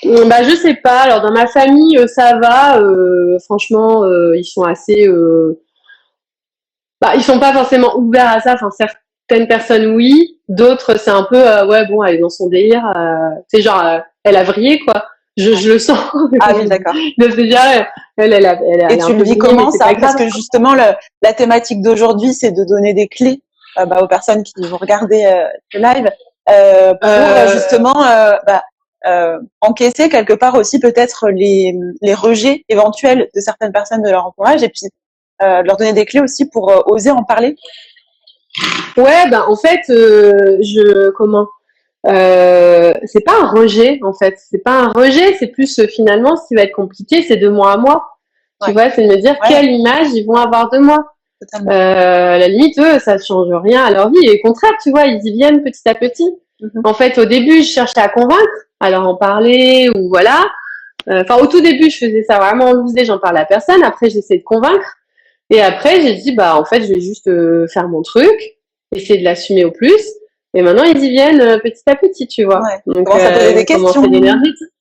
[0.05, 1.01] Bah je sais pas.
[1.03, 2.81] Alors dans ma famille, ça va.
[3.45, 5.07] franchement, ils sont assez.
[7.01, 8.55] Bah, ils sont pas forcément ouverts à ça.
[8.55, 12.49] Enfin, certaines personnes oui, d'autres c'est un peu euh, ouais bon elle est dans son
[12.49, 15.07] délire, euh, c'est genre euh, elle a vrillé quoi.
[15.37, 15.99] Je, je le sens.
[16.41, 16.95] Ah oui d'accord.
[17.19, 20.75] déjà elle elle a, elle a Et tu le dis comment ça Parce que justement
[20.75, 23.41] le, la thématique d'aujourd'hui c'est de donner des clés
[23.79, 26.11] euh, bah, aux personnes qui vont regarder euh, le live
[26.51, 27.95] euh, pour justement
[28.47, 28.63] bah,
[29.61, 34.63] encaisser quelque part aussi peut-être les, les rejets éventuels de certaines personnes de leur entourage
[34.63, 34.89] et puis
[35.41, 37.57] leur donner des clés aussi pour oser en parler.
[38.97, 41.47] Ouais, ben en fait, euh, je comment
[42.07, 46.37] euh, c'est pas un rejet en fait, c'est pas un rejet, c'est plus euh, finalement
[46.37, 48.05] ce qui va être compliqué, c'est de moi à moi.
[48.61, 48.69] Ouais.
[48.69, 49.49] Tu vois, c'est de me dire ouais.
[49.49, 51.13] quelle image ils vont avoir de moi.
[51.55, 54.25] Euh, à la limite, eux, ça change rien à leur vie.
[54.25, 56.29] Et au contraire, tu vois, ils y viennent petit à petit.
[56.61, 56.89] Mm -hmm.
[56.89, 60.39] En fait, au début, je cherchais à convaincre, à leur en parler, ou voilà.
[61.09, 63.83] Euh, enfin, au tout début, je faisais ça vraiment en loose j'en parlais à personne.
[63.83, 64.91] Après, j'essayais de convaincre.
[65.51, 68.39] Et après, j'ai dit, bah, en fait, je vais juste euh, faire mon truc,
[68.95, 70.03] essayer de l'assumer au plus.
[70.55, 72.61] Et maintenant, ils y viennent euh, petit à petit, tu vois.
[72.61, 72.79] Ouais.
[72.87, 74.03] Donc, commence à poser des questions.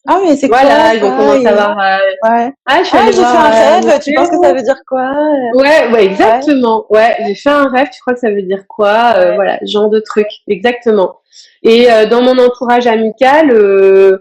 [0.07, 1.79] Ah, mais c'est quoi Voilà, ils vont commencer à voir.
[1.79, 2.29] Euh...
[2.29, 2.51] Ouais.
[2.65, 5.12] Ah, ah j'ai fait un rêve, tu penses que ça veut dire quoi
[5.53, 6.86] Ouais, ouais, exactement.
[6.89, 9.89] Ouais, j'ai fait un rêve, tu crois que ça veut dire quoi euh, Voilà, genre
[9.89, 11.19] de truc, exactement.
[11.63, 14.19] Et euh, dans mon entourage amical,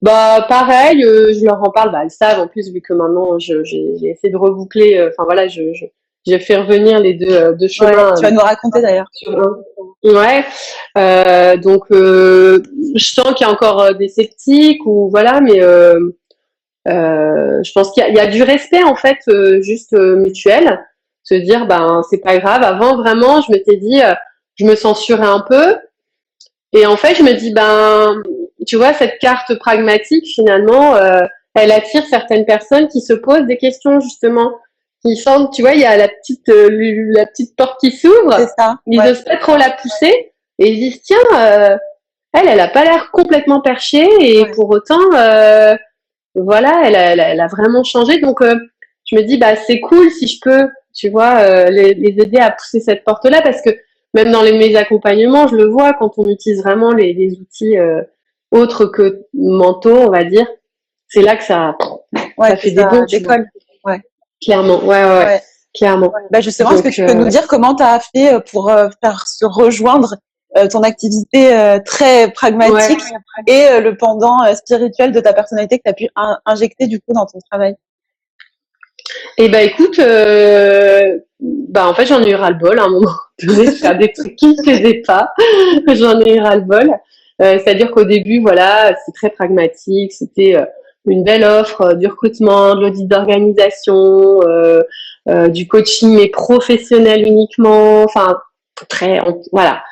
[0.00, 3.38] bah pareil, euh, je leur en parle, bah elles savent en plus vu que maintenant
[3.38, 3.60] j'ai
[4.02, 5.84] essayé de reboucler, enfin voilà, je, je
[6.26, 8.10] j'ai fait revenir les deux, euh, deux chemins.
[8.10, 9.10] Ouais, tu vas nous raconter d'ailleurs.
[10.04, 10.44] Ouais.
[10.96, 12.62] Euh, donc, euh,
[12.94, 15.60] je sens qu'il y a encore des sceptiques ou voilà, mais
[16.86, 19.18] je pense qu'il y, y, a du respect en fait,
[19.60, 20.80] juste mutuel.
[21.24, 22.64] Se dire, ben c'est pas grave.
[22.64, 24.00] Avant vraiment, je m'étais dit,
[24.56, 25.76] je me censurais un peu.
[26.72, 28.20] Et en fait, je me dis, ben,
[28.66, 30.96] tu vois, cette carte pragmatique finalement,
[31.54, 34.52] elle attire certaines personnes qui se posent des questions justement
[35.04, 36.68] qui sentent, tu vois, il y a la petite, euh,
[37.14, 38.36] la petite porte qui s'ouvre.
[38.38, 38.76] C'est ça.
[38.86, 39.24] Ils n'osent ouais.
[39.24, 41.76] pas trop la pousser et ils disent tiens, euh,
[42.32, 44.50] elle, elle a pas l'air complètement perchée et ouais.
[44.52, 45.76] pour autant, euh,
[46.34, 48.20] voilà, elle a, elle, a, elle a, vraiment changé.
[48.20, 48.56] Donc, euh,
[49.04, 52.38] je me dis bah c'est cool si je peux, tu vois, euh, les, les, aider
[52.38, 53.70] à pousser cette porte-là parce que
[54.14, 57.78] même dans les, mes accompagnements, je le vois quand on utilise vraiment les, les outils
[57.78, 58.02] euh,
[58.50, 60.46] autres que mentaux, on va dire.
[61.08, 61.76] C'est là que ça,
[62.38, 63.04] ouais, ça fait ça des bons.
[63.04, 63.46] décolle.
[63.84, 64.00] Ouais.
[64.44, 65.24] Clairement, ouais, ouais.
[65.24, 65.42] ouais.
[65.74, 66.12] clairement.
[66.30, 68.70] Bah justement, est-ce que tu peux nous dire comment tu as fait pour
[69.02, 70.16] faire se rejoindre
[70.70, 73.00] ton activité très pragmatique
[73.46, 76.08] et le pendant spirituel de ta personnalité que tu as pu
[76.44, 77.76] injecter du coup dans ton travail?
[79.38, 83.10] Eh bah écoute, euh, bah en fait j'en ai eu ras-le-bol à un moment
[83.42, 85.32] donné, faire des trucs qui ne plaisaient pas.
[85.94, 86.90] j'en ai eu ras-le-bol.
[87.40, 90.64] Euh, c'est-à-dire qu'au début, voilà, c'est très pragmatique, c'était euh,
[91.06, 94.40] une belle offre du recrutement, de l'audit d'organisation,
[95.26, 98.38] du coaching mais professionnel uniquement, enfin
[98.88, 99.82] très, voilà.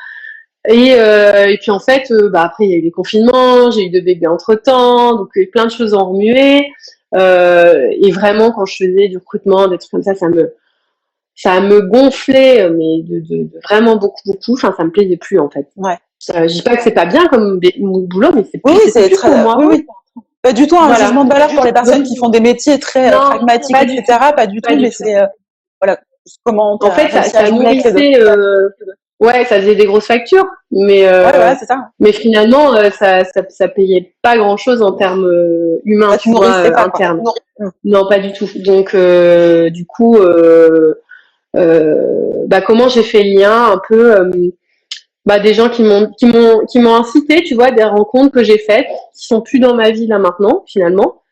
[0.69, 3.91] Et, et puis en fait, bah après il y a eu les confinements, j'ai eu
[3.91, 6.67] deux bébés entre temps, donc plein de choses ont remué.
[7.15, 10.55] Euh, et vraiment, quand je faisais du recrutement, des trucs comme ça, ça me,
[11.35, 14.53] ça me gonflait, mais de, de, de vraiment beaucoup, beaucoup.
[14.55, 15.69] Enfin, ça me plaisait plus en fait.
[15.77, 15.99] Ouais.
[16.21, 19.39] je dis pas que c'est pas bien comme boulot, mais c'est oui, c'est très pour
[19.39, 19.57] moi.
[19.59, 19.87] Oui, oui.
[20.43, 23.13] Pas du tout un changement de valeur pour les personnes qui font des métiers très
[23.13, 24.19] euh, pragmatiques, etc.
[24.35, 25.27] pas du tout, mais c'est euh,
[25.81, 25.99] voilà
[26.45, 26.79] comment.
[26.81, 28.19] En fait, ça, ça nourrissait.
[28.19, 28.69] Euh,
[29.21, 31.91] Ouais, ça faisait des grosses factures, mais euh, c'est ça.
[31.99, 36.31] Mais finalement, euh, ça, ça, ça, payait pas grand chose en termes euh, humains, tu
[36.31, 36.51] vois,
[36.81, 37.23] internes.
[37.85, 38.49] Non, pas du tout.
[38.57, 40.17] Donc, du coup,
[41.53, 44.31] bah, comment j'ai fait le lien un peu
[45.27, 48.43] bah, des gens qui m'ont qui m'ont qui m'ont incité, tu vois, des rencontres que
[48.43, 51.23] j'ai faites, qui sont plus dans ma vie là maintenant, finalement.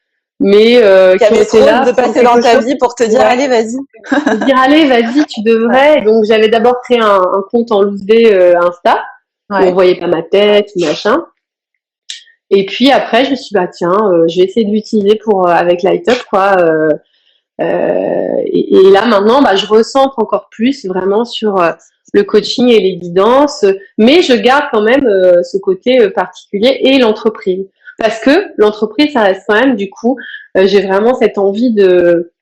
[0.40, 3.48] Mais euh, qui, qui été là de passer dans ta vie pour te dire allez
[3.48, 3.74] vas-y.
[4.46, 6.02] Dire allez vas-y tu devrais.
[6.02, 9.02] Donc j'avais d'abord créé un, un, compte en loose euh, Insta
[9.50, 9.64] ouais.
[9.64, 11.24] où on voyait pas ma tête machin.
[12.50, 15.16] Et puis après je me suis dit, bah tiens euh, je vais essayer de l'utiliser
[15.16, 16.90] pour euh, avec Light Up quoi euh,
[17.60, 21.56] et, et, là maintenant bah je ressens encore plus vraiment sur
[22.14, 23.64] le coaching et les guidances
[23.98, 25.06] mais je garde quand même
[25.42, 27.66] ce côté particulier et l'entreprise.
[27.98, 30.16] Parce que l'entreprise, ça reste quand même, du coup,
[30.56, 32.32] euh, j'ai vraiment cette envie de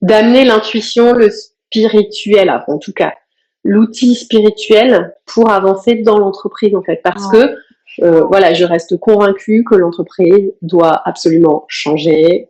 [0.00, 3.14] d'amener l'intuition, le spirituel, en tout cas,
[3.62, 7.56] l'outil spirituel pour avancer dans l'entreprise, en fait, parce que
[8.02, 12.48] euh, voilà, je reste convaincue que l'entreprise doit absolument changer,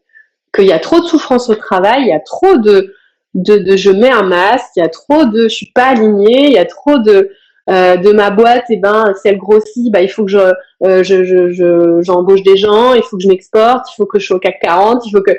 [0.54, 2.94] qu'il y a trop de souffrance au travail, il y a trop de,
[3.34, 6.46] de, de je mets un masque, il y a trop de je suis pas alignée,
[6.46, 7.30] il y a trop de
[7.70, 10.52] euh, de ma boîte, et eh ben, si elle grossit, bah, il faut que je,
[10.84, 14.26] euh, je, je, j'embauche des gens, il faut que je m'exporte, il faut que je
[14.26, 15.30] sois au CAC 40, il faut que.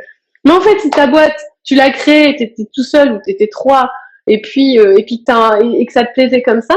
[0.45, 3.91] Mais en fait, si ta boîte, tu l'as créée, t'étais tout seul ou t'étais trois,
[4.27, 6.75] et puis euh, et puis et que ça te plaisait comme ça,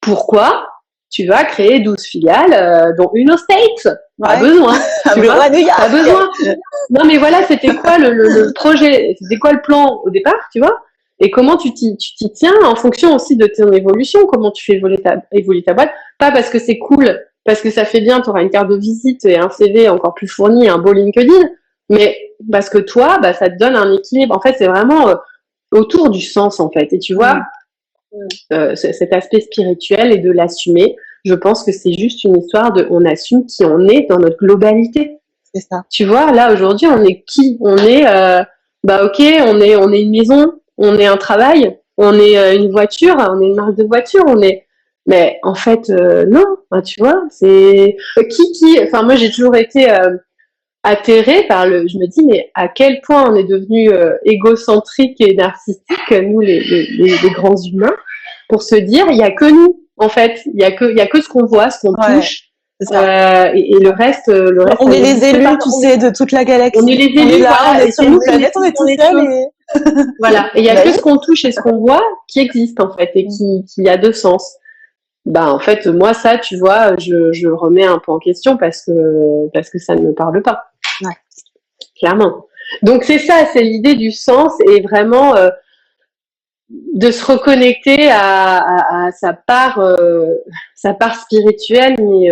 [0.00, 0.68] pourquoi
[1.14, 3.88] tu vas créer 12 filiales, dont une au States
[4.20, 4.74] Pas besoin.
[5.14, 6.28] tu vois pas besoin.
[6.90, 9.14] Non, mais voilà, c'était quoi le, le, le projet?
[9.20, 10.76] C'était quoi le plan au départ, tu vois?
[11.20, 11.96] Et comment tu t'y,
[12.34, 15.92] tiens en fonction aussi de ton évolution, comment tu fais évoluer ta, évoluer ta boîte?
[16.18, 18.76] Pas parce que c'est cool, parce que ça fait bien, tu auras une carte de
[18.76, 21.48] visite et un CV encore plus fourni, un beau LinkedIn,
[21.88, 22.18] mais
[22.50, 24.36] parce que toi, bah, ça te donne un équilibre.
[24.36, 25.14] En fait, c'est vraiment euh,
[25.70, 26.92] autour du sens, en fait.
[26.92, 27.44] Et tu vois, mm.
[28.52, 32.86] Euh, cet aspect spirituel et de l'assumer, je pense que c'est juste une histoire de
[32.90, 35.18] on assume qui on est dans notre globalité.
[35.52, 35.84] C'est ça.
[35.90, 37.58] Tu vois, là aujourd'hui, on est qui?
[37.60, 38.42] On est, euh,
[38.82, 42.56] bah ok, on est, on est une maison, on est un travail, on est euh,
[42.56, 44.66] une voiture, on est une marque de voiture, on est.
[45.06, 46.44] Mais en fait, non,
[46.82, 48.80] tu vois, c'est qui qui.
[48.82, 49.86] Enfin, moi, j'ai toujours été
[50.84, 51.88] atterrée par le.
[51.88, 53.90] Je me dis, mais à quel point on est devenu
[54.24, 57.96] égocentrique et narcissique, nous, les, les, les, grands humains,
[58.48, 60.96] pour se dire, il y a que nous, en fait, il y a que, il
[60.96, 62.50] y a que ce qu'on voit, ce qu'on touche.
[62.92, 64.76] Euh, et, et, le reste, le reste.
[64.80, 66.80] On est les élus, tu sais, de toute la galaxie.
[66.82, 67.20] On est les élus.
[67.20, 69.48] On est là, on est sur une planète, on est tout seul.
[70.18, 70.50] voilà.
[70.54, 72.94] Et il y a que ce qu'on touche et ce qu'on voit qui existe en
[72.94, 74.56] fait et qui, qui a deux sens.
[75.26, 78.84] Bah en fait moi ça tu vois je, je remets un peu en question parce
[78.84, 80.64] que parce que ça ne me parle pas.
[81.98, 82.46] Clairement.
[82.82, 85.50] Donc c'est ça, c'est l'idée du sens et vraiment euh,
[86.70, 90.34] de se reconnecter à, sa part euh,
[90.74, 92.30] sa part spirituelle mais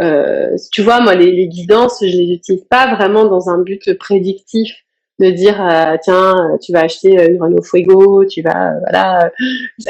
[0.00, 4.74] euh, tu vois moi les, guidances je les utilise pas vraiment dans un but prédictif
[5.20, 5.56] de dire
[6.02, 9.30] tiens tu vas acheter Renault Fuego tu vas voilà.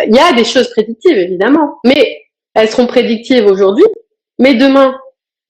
[0.06, 2.20] Il y a des choses prédictives évidemment mais
[2.54, 3.86] elles seront prédictives aujourd'hui
[4.38, 4.98] mais demain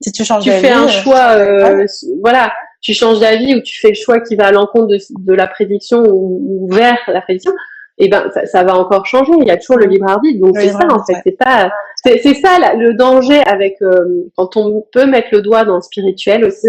[0.03, 1.87] si tu changes tu fais un euh, choix euh,
[2.21, 2.53] voilà.
[2.81, 5.47] Tu changes d'avis ou tu fais le choix qui va à l'encontre de, de, la
[5.47, 7.53] prédiction ou, vers la prédiction
[7.99, 9.33] et eh ben ça, ça, va encore changer.
[9.41, 10.41] Il y a toujours le libre arbitre.
[10.41, 11.15] Donc c'est ça en fait.
[11.25, 11.71] c'est pas
[12.03, 13.79] c'est ça le danger avec
[14.37, 16.69] quand on peut mettre le doigt dans le spirituel aussi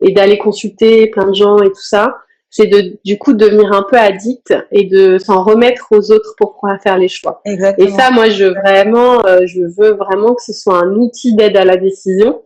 [0.00, 2.14] et d'aller consulter plein de gens et tout ça
[2.50, 6.34] c'est de du coup de devenir un peu addict et de s'en remettre aux autres
[6.36, 7.40] pour pouvoir faire les choix.
[7.44, 7.88] Exactement.
[7.88, 11.56] Et ça, moi, je vraiment, euh, je veux vraiment que ce soit un outil d'aide
[11.56, 12.42] à la décision,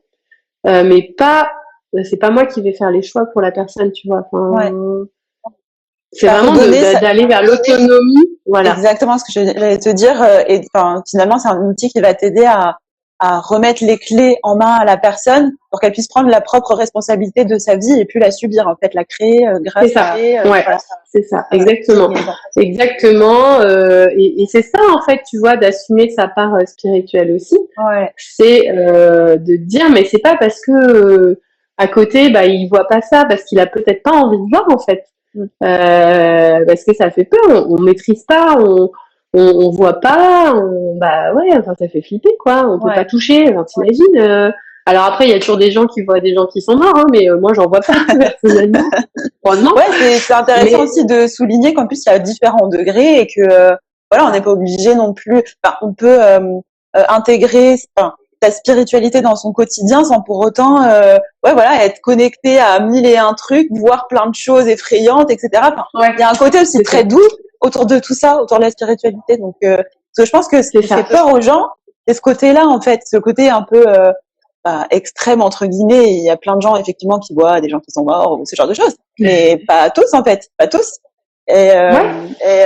[0.66, 1.50] euh, mais pas,
[2.04, 4.26] c'est pas moi qui vais faire les choix pour la personne, tu vois.
[4.30, 5.50] Enfin, ouais.
[6.12, 8.38] c'est vraiment d'aller vers l'autonomie.
[8.46, 8.72] Voilà.
[8.72, 10.20] Exactement ce que j'allais te dire.
[10.22, 12.76] Euh, et enfin, finalement, c'est un outil qui va t'aider à,
[13.24, 16.74] à remettre les clés en main à la personne pour qu'elle puisse prendre la propre
[16.74, 20.12] responsabilité de sa vie et plus la subir en fait, la créer euh, grâce ça.
[20.12, 20.18] à.
[20.18, 20.62] Euh, ouais,
[21.10, 22.12] c'est ça, exactement,
[22.54, 23.60] exactement.
[23.60, 27.56] Euh, et, et c'est ça en fait, tu vois, d'assumer sa part euh, spirituelle aussi.
[27.78, 28.12] Ouais.
[28.18, 31.40] C'est de dire, mais c'est pas parce que
[31.78, 34.66] à côté, bah, il voit pas ça, parce qu'il a peut-être pas envie de voir
[34.68, 35.46] en fait, mm.
[36.66, 38.90] parce que ça fait peur, on, on maîtrise pas, on
[39.34, 43.04] on, on voit pas, on, bah ouais, enfin ça fait flipper quoi, on peut pas
[43.04, 44.16] toucher, enfin, t'imagines.
[44.16, 44.50] Euh...
[44.86, 46.96] alors après, il y a toujours des gens qui voient des gens qui sont morts,
[46.96, 48.88] hein, mais euh, moi j'en vois pas personnellement.
[49.44, 53.40] ouais, c'est intéressant aussi de souligner qu'en plus il y a différents degrés et que
[53.40, 53.76] euh,
[54.10, 55.42] voilà, on n'est pas obligé non plus.
[55.62, 56.60] Enfin, on peut euh,
[56.94, 57.76] intégrer.
[57.96, 63.06] Enfin, ta spiritualité dans son quotidien sans pour autant ouais voilà être connecté à mille
[63.06, 66.60] et un trucs voir plein de choses effrayantes etc enfin, il y a un côté
[66.60, 67.26] aussi très doux
[67.60, 69.36] autour de tout ça, autour de la spiritualité.
[69.36, 69.86] Donc, euh, parce
[70.18, 71.66] que je pense que ce qui fait peur aux gens,
[72.06, 74.12] c'est ce côté-là, en fait, ce côté un peu euh,
[74.64, 76.12] bah, extrême, entre guillemets.
[76.12, 78.44] Il y a plein de gens, effectivement, qui voient des gens qui sont morts ou
[78.44, 78.94] ce genre de choses.
[79.18, 80.48] Mais pas tous, en fait.
[80.58, 80.98] Pas tous.
[81.48, 81.92] Et, euh,
[82.46, 82.64] et,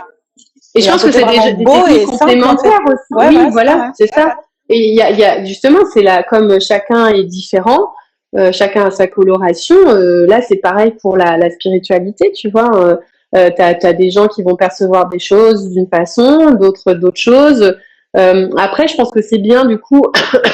[0.74, 3.37] et je pense que c'est des, des techniques complémentaires aussi.
[3.37, 4.37] oui, voilà, c'est ça.
[4.68, 7.90] Et il y a, y a, justement, c'est là, comme chacun est différent,
[8.37, 9.77] euh, chacun a sa coloration.
[9.88, 12.98] Euh, là, c'est pareil pour la, la spiritualité, tu vois.
[13.35, 17.21] Euh, euh, tu as, des gens qui vont percevoir des choses d'une façon, d'autres d'autres
[17.21, 17.77] choses.
[18.17, 20.03] Euh, après, je pense que c'est bien du coup,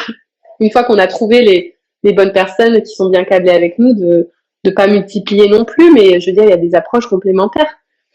[0.61, 3.95] une fois qu'on a trouvé les, les bonnes personnes qui sont bien câblées avec nous,
[3.95, 4.31] de
[4.65, 7.73] ne pas multiplier non plus, mais je veux dire, il y a des approches complémentaires,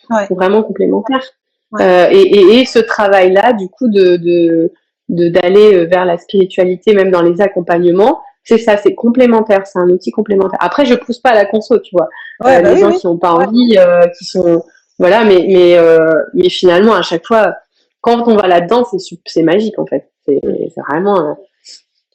[0.10, 0.28] ouais.
[0.30, 1.24] vraiment complémentaires.
[1.72, 1.84] Ouais.
[1.84, 4.72] Euh, et, et, et, ce travail-là, du coup, de
[5.08, 9.90] d'aller de, vers la spiritualité, même dans les accompagnements, c'est ça, c'est complémentaire, c'est un
[9.90, 10.60] outil complémentaire.
[10.62, 12.08] Après, je pousse pas à la conso, tu vois.
[12.44, 12.98] Ouais, euh, bah les oui, gens oui.
[13.00, 14.64] qui n'ont pas envie, euh, qui sont
[14.98, 17.56] voilà, mais mais euh, mais finalement à chaque fois,
[18.02, 20.12] quand on va là-dedans, c'est c'est magique en fait.
[20.26, 21.34] C'est c'est vraiment, euh,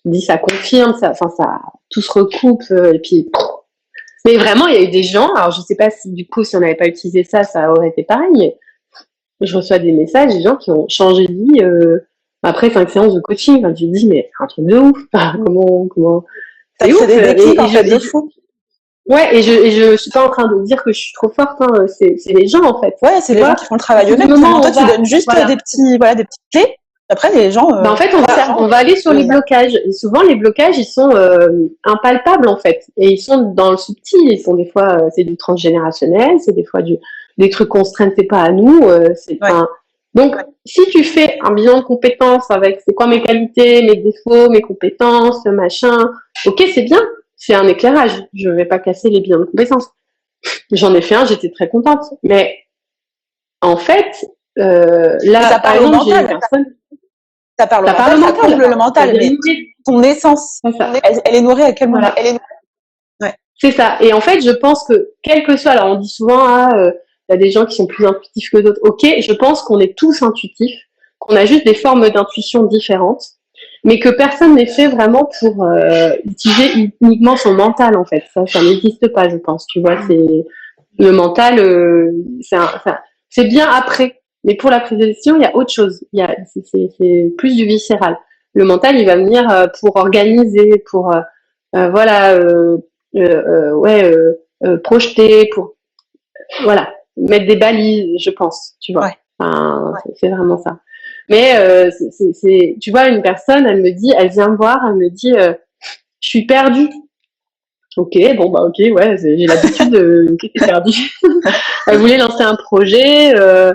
[0.04, 1.60] dis ça confirme, ça, enfin ça,
[1.90, 3.30] tout se recoupe et puis.
[4.26, 5.34] Mais vraiment, il y a eu des gens.
[5.34, 7.88] Alors je sais pas si du coup, si on n'avait pas utilisé ça, ça aurait
[7.88, 8.54] été pareil.
[9.40, 11.60] Mais je reçois des messages des gens qui ont changé de vie.
[12.44, 14.98] Euh, après cinq séances de coaching, tu te dis, mais un truc de ouf.
[15.44, 16.24] comment, comment.
[16.80, 17.06] C'est ouf.
[17.06, 18.30] Des déclics, en fait, de fou.
[19.06, 21.28] Ouais, et je, et je suis pas en train de dire que je suis trop
[21.28, 21.86] forte, hein.
[21.88, 22.94] c'est, c'est les gens, en fait.
[23.02, 24.28] Ouais, c'est les gens qui font le travail eux-mêmes.
[24.28, 25.46] Toi, tu donnes juste voilà.
[25.46, 26.76] des petits, voilà, des petites clés.
[27.10, 27.70] Après, les gens.
[27.70, 29.74] Euh, bah, en fait, on va, on va aller sur les blocages.
[29.74, 32.86] Et souvent, les blocages, ils sont euh, impalpables, en fait.
[32.96, 34.20] Et ils sont dans le subtil.
[34.24, 36.96] Ils sont des fois, euh, c'est du transgénérationnel, c'est des fois du,
[37.36, 38.84] des trucs contraints, c'est pas à nous.
[38.88, 39.50] Euh, c'est, ouais.
[40.14, 40.44] Donc, ouais.
[40.66, 44.62] Si tu fais un bilan de compétences avec c'est quoi mes qualités, mes défauts, mes
[44.62, 46.10] compétences, machin,
[46.46, 47.00] ok, c'est bien,
[47.36, 48.24] c'est un éclairage.
[48.32, 49.90] Je vais pas casser les bilans de compétences.
[50.72, 52.04] J'en ai fait un, j'étais très contente.
[52.22, 52.58] Mais
[53.60, 54.14] en fait,
[54.58, 56.74] euh, là, ça par exemple, j'ai une personne.
[57.58, 59.32] Ça parle, ça parle mental, ça le mental, mais
[59.84, 62.14] ton essence, elle, elle, est nourrie à quel moment voilà.
[62.18, 62.38] elle est
[63.20, 63.34] ouais.
[63.56, 63.96] C'est ça.
[64.00, 66.90] Et en fait, je pense que quel que soit, alors on dit souvent, ah, euh,
[67.28, 68.80] il y a des gens qui sont plus intuitifs que d'autres.
[68.82, 70.78] Ok, je pense qu'on est tous intuitifs,
[71.18, 73.24] qu'on a juste des formes d'intuition différentes,
[73.82, 78.24] mais que personne n'est fait vraiment pour euh, utiliser uniquement son mental en fait.
[78.32, 79.66] Ça, ça n'existe pas, je pense.
[79.66, 80.44] Tu vois, c'est
[80.98, 82.10] le mental, euh,
[83.30, 84.20] c'est bien après.
[84.44, 86.04] Mais pour la présentation, il y a autre chose.
[86.12, 88.18] Il y a, c'est plus du viscéral.
[88.54, 91.20] Le mental, il va venir euh, pour organiser, pour euh,
[91.74, 92.38] euh, voilà,
[93.12, 94.14] ouais,
[94.84, 95.74] projeter, pour
[96.62, 98.74] voilà, mettre des balises, je pense.
[98.80, 99.06] Tu vois.
[99.06, 99.16] Ouais.
[99.38, 100.12] Enfin, ouais.
[100.16, 100.78] c'est vraiment ça.
[101.28, 101.90] Mais euh,
[102.32, 105.32] c'est, tu vois, une personne, elle me dit, elle vient me voir, elle me dit,
[105.32, 105.54] euh,
[106.20, 106.88] je suis perdue.
[107.96, 111.12] Ok, bon bah ok, ouais, j'ai l'habitude de perdue.
[111.86, 113.38] elle voulait lancer un projet.
[113.38, 113.72] Euh,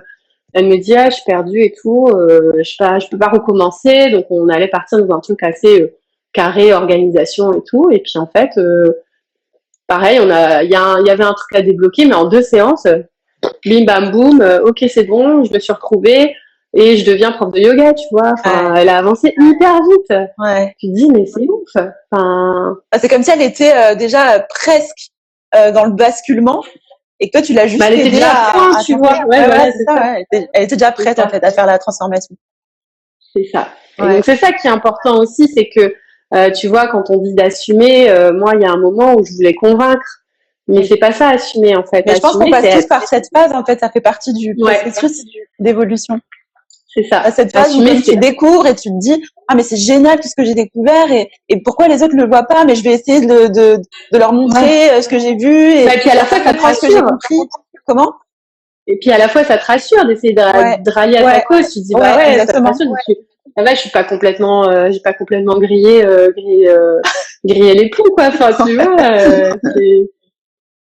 [0.54, 2.08] elle me dit, ah, je suis perdue et tout.
[2.08, 4.10] Euh, je pas, je peux pas recommencer.
[4.12, 5.96] Donc on allait partir dans un truc assez euh,
[6.34, 7.90] carré, organisation et tout.
[7.92, 8.92] Et puis en fait, euh,
[9.88, 12.42] pareil, on a, il y, a y avait un truc à débloquer, mais en deux
[12.42, 12.88] séances,
[13.66, 14.42] bim bam boum.
[14.64, 16.36] ok, c'est bon, je me suis retrouvée
[16.74, 18.34] et je deviens prof de yoga, tu vois.
[18.34, 18.82] Enfin, ouais.
[18.82, 20.30] elle a avancé hyper vite.
[20.38, 20.76] Ouais.
[20.80, 21.70] Tu te dis, mais c'est ouf.
[22.12, 22.78] Enfin...
[22.92, 25.10] Ah, c'est comme si elle était euh, déjà presque
[25.56, 26.64] euh, dans le basculement
[27.20, 29.26] et que toi, tu l'as juste bah, elle était déjà à, point, à tu vois.
[29.26, 29.96] Ouais, ouais, c'est ça.
[29.96, 30.14] ça.
[30.16, 32.36] Elle, était, elle, était, déjà prête, en fait, à faire la transformation.
[33.34, 33.70] C'est ça.
[33.98, 35.94] donc, c'est ça qui est important aussi, c'est que,
[36.34, 39.26] euh, tu vois, quand on dit d'assumer, euh, moi, il y a un moment où
[39.26, 40.24] je voulais convaincre.
[40.70, 42.04] Mais c'est pas ça assumer en fait.
[42.06, 44.56] Mais je pense qu'on passe tous par cette phase en fait, ça fait partie du
[44.56, 45.26] processus
[45.58, 46.20] d'évolution.
[46.94, 47.22] C'est ça.
[47.22, 50.28] À cette phase où tu découvres et tu te dis ah mais c'est génial tout
[50.28, 52.94] ce que j'ai découvert et, et pourquoi les autres le voient pas mais je vais
[52.94, 53.78] essayer de, de,
[54.12, 55.02] de leur montrer ouais.
[55.02, 56.40] ce que j'ai vu et, bah, et puis à la fois
[56.74, 57.50] ce que j'ai compris.
[57.86, 58.14] Comment?
[58.88, 61.68] Et puis à la fois ça te rassure d'essayer de, rallier à ta cause.
[61.72, 62.92] Tu te dis bah ouais, ça te rassure.
[63.58, 67.02] Ça va, je suis pas complètement, euh, j'ai pas complètement grillé, euh, grillé, euh,
[67.44, 68.28] grillé les plombs quoi.
[68.28, 68.96] Enfin, tu vois,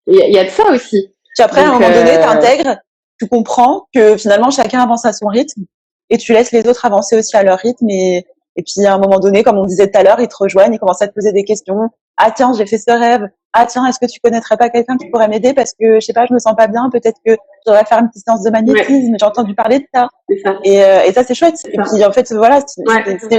[0.07, 1.15] il y, a de ça aussi.
[1.35, 2.77] Puis après, à un moment donné, t'intègres,
[3.19, 5.63] tu comprends que finalement chacun avance à son rythme
[6.09, 8.27] et tu laisses les autres avancer aussi à leur rythme et
[8.57, 10.75] et puis à un moment donné, comme on disait tout à l'heure, ils te rejoignent,
[10.75, 11.89] ils commencent à te poser des questions.
[12.17, 13.23] Ah tiens, j'ai fait ce rêve.
[13.53, 16.13] Ah tiens, est-ce que tu connaîtrais pas quelqu'un qui pourrait m'aider parce que je sais
[16.13, 16.89] pas, je me sens pas bien.
[16.91, 19.17] Peut-être que je devrais faire une petite séance de magnétisme.
[19.19, 20.09] J'ai entendu parler de ça.
[20.45, 20.59] ça.
[20.65, 21.55] Et, euh, et, ça c'est chouette.
[21.73, 22.61] Et puis en fait voilà,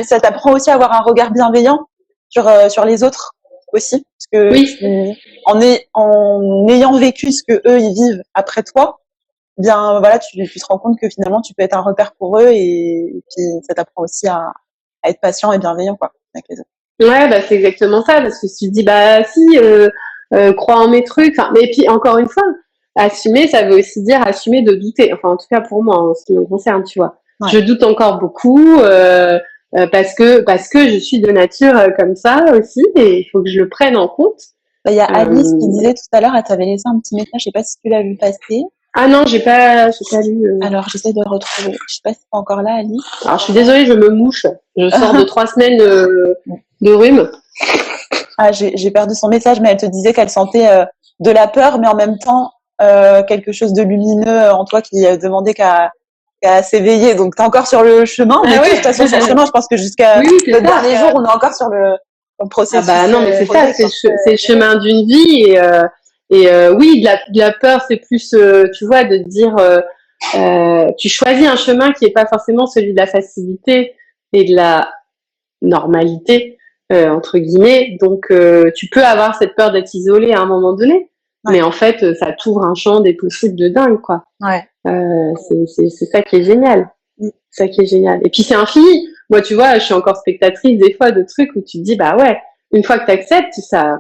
[0.04, 1.80] ça t'apprend aussi à avoir un regard bienveillant
[2.30, 3.34] sur euh, sur les autres
[3.74, 5.16] aussi, que oui.
[5.46, 9.02] en, est, en ayant vécu ce que eux ils vivent après toi,
[9.58, 12.40] bien voilà, tu, tu te rends compte que finalement tu peux être un repère pour
[12.40, 14.52] eux et puis ça t'apprend aussi à,
[15.04, 16.70] à être patient et bienveillant quoi avec les autres.
[17.02, 19.90] Ouais, bah c'est exactement ça parce que si tu dis bah si euh,
[20.34, 22.44] euh, crois en mes trucs, mais puis encore une fois,
[22.96, 25.12] assumer ça veut aussi dire assumer de douter.
[25.14, 27.18] Enfin en tout cas pour moi en ce qui me concerne, tu vois.
[27.50, 29.40] Je doute encore beaucoup euh,
[29.78, 33.30] euh, parce que parce que je suis de nature euh, comme ça aussi et il
[33.32, 34.40] faut que je le prenne en compte.
[34.84, 37.16] Bah, il y a Alice qui disait tout à l'heure, elle t'avait laissé un petit
[37.16, 38.64] message, je sais pas si tu l'as vu passer.
[38.94, 40.46] Ah non, j'ai pas, j'ai pas lu.
[40.46, 40.66] Euh...
[40.66, 41.78] Alors j'essaie de le retrouver.
[41.88, 43.02] Je sais pas si c'est encore là, Alice.
[43.24, 44.46] Alors je suis désolée, je me mouche.
[44.76, 47.32] Je sors de trois semaines de, rhume.
[48.38, 50.86] Ah, j'ai perdu son message, mais elle te disait qu'elle sentait euh,
[51.20, 52.52] de la peur, mais en même temps
[52.82, 55.92] euh, quelque chose de lumineux en toi qui demandait qu'à
[56.42, 57.16] qu'à s'éveiller.
[57.16, 58.42] Donc t'es encore sur le chemin.
[58.46, 60.98] Mais ah de toute façon, sur le chemin, je pense que jusqu'à oui, le dernier
[60.98, 61.96] jour, on est encore sur le,
[62.40, 62.88] le processus.
[62.90, 65.84] Ah bah non, mais c'est ça, c'est le chemin d'une vie et euh,
[66.32, 69.54] et euh, oui, de la, de la peur, c'est plus, euh, tu vois, de dire,
[69.60, 69.82] euh,
[70.36, 73.96] euh, tu choisis un chemin qui n'est pas forcément celui de la facilité
[74.32, 74.94] et de la
[75.62, 76.58] normalité,
[76.90, 77.98] entre guillemets.
[78.00, 78.32] Donc,
[78.76, 81.11] tu peux avoir cette peur d'être isolé à un moment donné.
[81.46, 84.24] Mais en fait, ça t'ouvre un champ des possibles de dingue, quoi.
[84.40, 84.64] Ouais.
[84.86, 86.90] c'est ça qui est génial.
[87.18, 87.30] Mm.
[87.50, 88.22] C'est ça qui est génial.
[88.26, 89.08] Et puis c'est infini.
[89.30, 91.96] Moi, tu vois, je suis encore spectatrice des fois de trucs où tu te dis,
[91.96, 92.38] bah ouais,
[92.72, 93.98] une fois que tu acceptes, ça,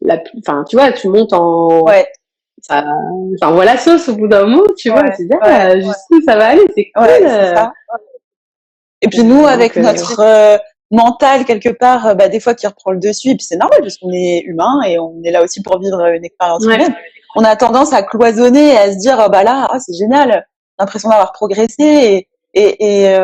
[0.00, 2.06] la, enfin, tu vois, tu montes en, ouais.
[2.60, 2.84] ça,
[3.40, 6.48] enfin, voilà sauce au bout d'un moment, tu vois, tu dis, ah, jusqu'où ça va
[6.48, 7.08] aller, c'est cool.
[7.08, 7.54] Euh.
[7.54, 7.72] Ça.
[9.02, 10.58] Et puis nous, avec euh, notre euh,
[10.90, 13.98] mental quelque part, bah, des fois qui reprend le dessus, et puis c'est normal parce
[13.98, 16.94] qu'on est humain et on est là aussi pour vivre une expérience humaine.
[17.36, 20.46] On a tendance à cloisonner et à se dire, bah là, oh, c'est génial,
[20.78, 23.18] l'impression d'avoir progressé et, et, et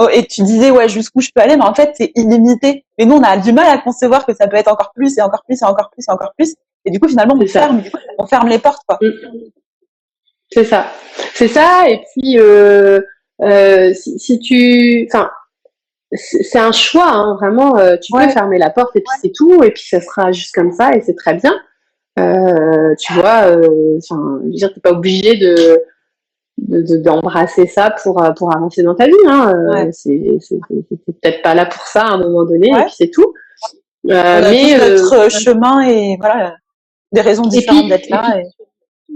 [0.00, 2.84] Oh, et tu disais ouais jusqu'où je peux aller, mais en fait c'est illimité.
[2.96, 5.22] Mais nous on a du mal à concevoir que ça peut être encore plus et
[5.22, 6.54] encore plus et encore plus et encore plus.
[6.84, 7.82] Et du coup finalement on ferme,
[8.16, 8.98] on ferme les portes quoi.
[9.02, 9.10] Mm.
[10.52, 10.86] C'est ça,
[11.34, 11.90] c'est ça.
[11.90, 13.00] Et puis euh,
[13.42, 15.30] euh, si, si, tu, enfin
[16.12, 17.76] c'est un choix hein, vraiment.
[17.78, 19.62] Euh, tu peux fermer la porte et puis c'est tout.
[19.62, 21.54] Et puis ça sera juste comme ça et c'est très bien.
[22.18, 23.46] Euh, tu vois,
[23.98, 25.82] enfin, je veux dire, t'es pas obligé de
[26.58, 29.52] d'embrasser de, ça pour euh, pour avancer dans ta vie hein.
[29.54, 30.20] Euh, c'est
[31.06, 33.32] peut-être pas là pour ça à un moment donné et puis c'est tout
[34.10, 36.56] euh, mais notre chemin et voilà
[37.12, 38.38] des raisons différentes d'être là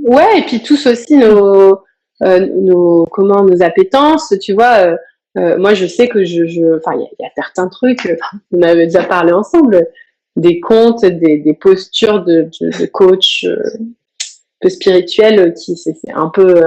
[0.05, 1.83] ouais et puis tous aussi nos
[2.23, 4.97] nos comment nos appétences tu vois
[5.35, 8.07] moi je sais que je enfin il y, a certains trucs
[8.53, 9.87] on avait déjà parlé ensemble
[10.37, 13.47] des contes des, des postures de, de, coach
[14.61, 16.63] peu spirituel qui c'est un peu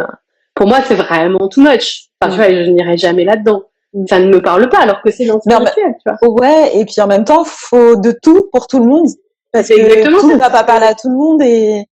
[0.56, 2.08] pour moi, c'est vraiment too much.
[2.20, 3.64] Enfin, tu vois, je n'irai jamais là-dedans.
[4.10, 6.30] Ça ne me parle pas, alors que c'est dans spirituel, tu vois.
[6.30, 9.08] Ouais, et puis en même temps, faut de tout pour tout le monde.
[9.52, 11.86] Parce que exactement, tout ne va pas parler à tout le monde et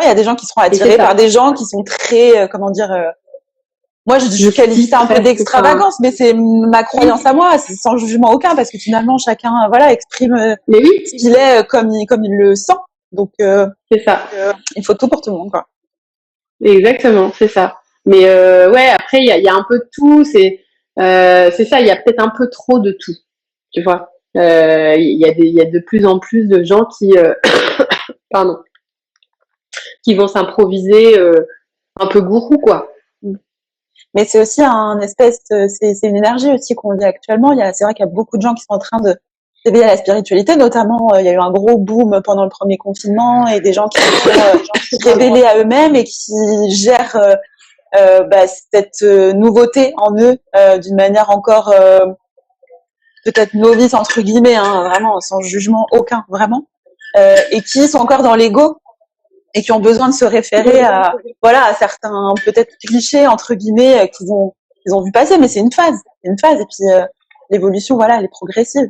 [0.00, 2.48] il y a des gens qui seront attirés par des gens qui sont très, euh,
[2.48, 3.10] comment dire, euh,
[4.06, 7.74] moi je, je qualifie ça un peu d'extravagance, mais c'est ma croyance à moi, c'est
[7.74, 11.06] sans jugement aucun, parce que finalement chacun, voilà, exprime euh, mais oui.
[11.06, 12.72] ce qu'il est comme il, comme il le sent.
[13.12, 14.28] Donc, c'est ça.
[14.74, 15.68] il faut tout pour tout le monde, quoi.
[16.64, 17.76] Exactement, c'est ça.
[18.06, 20.24] Mais euh, ouais, après, il y a, y a, un peu de tout.
[20.24, 20.60] C'est
[20.98, 23.14] euh, c'est ça, il y a peut-être un peu trop de tout.
[23.72, 26.84] Tu vois, euh, il y, a des, y a de plus en plus de gens
[26.84, 27.34] qui, euh,
[28.30, 28.58] pardon,
[30.02, 31.46] qui vont s'improviser euh,
[31.98, 32.88] un peu gourou, quoi.
[34.14, 37.52] Mais c'est aussi un espèce, c'est une énergie aussi qu'on vit actuellement.
[37.52, 39.00] Il y a, c'est vrai qu'il y a beaucoup de gens qui sont en train
[39.00, 39.16] de
[39.64, 42.76] s'éveiller à la spiritualité, notamment il y a eu un gros boom pendant le premier
[42.76, 44.58] confinement et des gens qui sont euh,
[45.04, 47.16] révélés à eux-mêmes et qui gèrent
[47.96, 51.72] euh, bah, cette euh, nouveauté en eux euh, d'une manière encore
[53.24, 56.66] peut-être novice entre guillemets, hein, vraiment sans jugement aucun, vraiment,
[57.16, 58.76] et qui sont encore dans l'ego
[59.54, 64.10] et qui ont besoin de se référer à voilà à certains peut-être clichés entre guillemets
[64.16, 67.08] qu'ils ont qu'ils ont vu passer, mais c'est une phase, c'est une phase et puis
[67.50, 68.88] l'évolution voilà elle est progressive.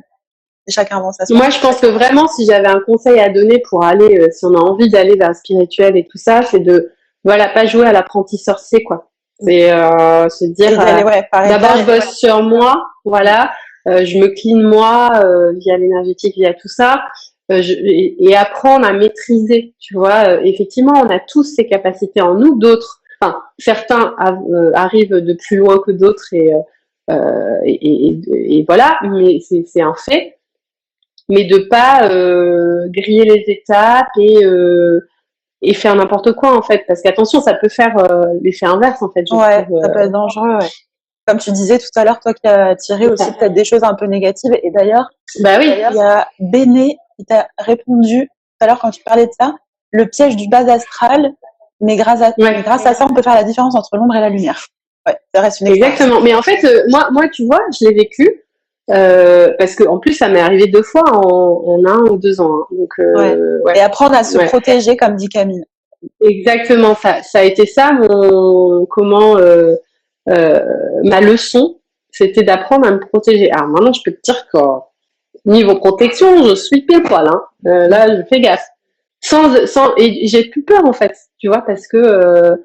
[0.66, 3.62] Et chacun avance à Moi, je pense que vraiment, si j'avais un conseil à donner
[3.68, 6.90] pour aller, si on a envie d'aller vers le spirituel et tout ça, c'est de
[7.22, 9.10] voilà, pas jouer à l'apprenti sorcier, quoi.
[9.40, 13.52] C'est euh, se dire, d'abord je bosse sur moi, voilà,
[13.86, 15.10] je me clean moi
[15.58, 17.02] via l'énergétique, via tout ça.
[17.50, 20.42] Je, et, apprendre à maîtriser, tu vois.
[20.44, 24.14] effectivement, on a tous ces capacités en nous, d'autres, enfin, certains
[24.72, 26.52] arrivent de plus loin que d'autres et,
[27.66, 30.38] et, et, et, voilà, mais c'est un fait
[31.28, 35.08] mais de pas euh, griller les étapes et euh,
[35.62, 39.10] et faire n'importe quoi en fait parce qu'attention ça peut faire euh, l'effet inverse en
[39.10, 40.68] fait je ouais ça peut être dangereux ouais.
[41.26, 43.94] comme tu disais tout à l'heure toi qui as tiré aussi peut-être des choses un
[43.94, 45.08] peu négatives et d'ailleurs
[45.40, 49.26] bah oui il y a Béné qui t'a répondu tout à l'heure quand tu parlais
[49.26, 49.54] de ça
[49.90, 51.32] le piège du bas astral
[51.80, 54.28] mais grâce à grâce à ça on peut faire la différence entre l'ombre et la
[54.28, 54.66] lumière
[55.06, 58.44] ouais ça reste une exactement mais en fait moi moi tu vois je l'ai vécu
[58.90, 62.40] euh, parce que en plus ça m'est arrivé deux fois en, en, un ou deux
[62.40, 62.54] ans.
[62.54, 62.66] Hein.
[62.70, 63.78] Donc, euh, ouais.
[63.78, 65.64] Et apprendre à se protéger, comme dit Camille.
[66.20, 69.74] Exactement, ça, ça a été ça mon comment euh,
[70.28, 70.62] euh
[71.02, 71.78] ma leçon,
[72.10, 73.50] c'était d'apprendre à me protéger.
[73.52, 74.58] Alors maintenant, je peux te dire que
[75.44, 77.26] niveau protection, je suis pile poil.
[77.28, 77.42] Hein.
[77.66, 78.66] Euh, là, je fais gaffe.
[79.20, 82.56] Sans, sans et j'ai plus peur en fait, tu vois, parce que euh,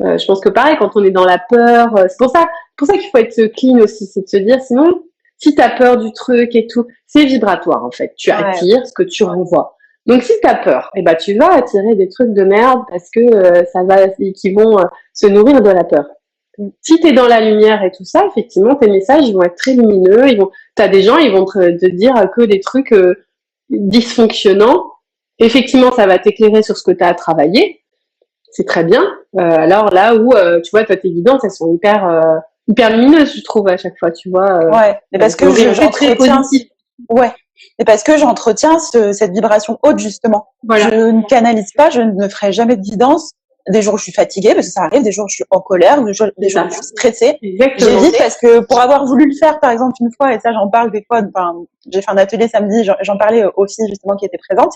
[0.00, 2.46] je pense que pareil, quand on est dans la peur, c'est pour ça,
[2.76, 5.02] pour ça qu'il faut être clean aussi, c'est de se dire, sinon
[5.38, 8.14] si tu as peur du truc et tout, c'est vibratoire en fait.
[8.16, 9.76] Tu attires ce que tu renvoies.
[10.06, 13.10] Donc si tu as peur, eh ben, tu vas attirer des trucs de merde parce
[13.10, 16.06] que euh, ça va qui vont euh, se nourrir de la peur.
[16.80, 19.56] Si tu es dans la lumière et tout ça, effectivement, tes messages ils vont être
[19.56, 22.92] très lumineux, ils vont tu as des gens, ils vont te, dire que des trucs
[22.92, 23.26] euh,
[23.70, 24.84] dysfonctionnants.
[25.38, 27.82] Effectivement, ça va t'éclairer sur ce que tu as à travailler.
[28.50, 29.04] C'est très bien.
[29.36, 30.32] alors là où
[30.62, 34.10] tu vois, toi tes guidances, elles sont hyper hyper lumineuse, je trouve, à chaque fois,
[34.10, 34.50] tu vois.
[34.50, 36.42] Euh, ouais, mais parce que j'entretiens.
[37.08, 37.32] Ouais.
[37.78, 40.48] Et parce que j'entretiens cette vibration haute, justement.
[40.68, 43.32] Je ne canalise pas, je ne ferai jamais de guidance.
[43.68, 45.44] Des jours où je suis fatiguée, parce que ça arrive, des jours où je suis
[45.50, 47.38] en colère, des jours, où je suis stressée.
[47.42, 50.68] J'hésite parce que pour avoir voulu le faire, par exemple, une fois, et ça, j'en
[50.68, 54.24] parle des fois, enfin, j'ai fait un atelier samedi, j'en parlais aux filles, justement, qui
[54.24, 54.74] étaient présentes,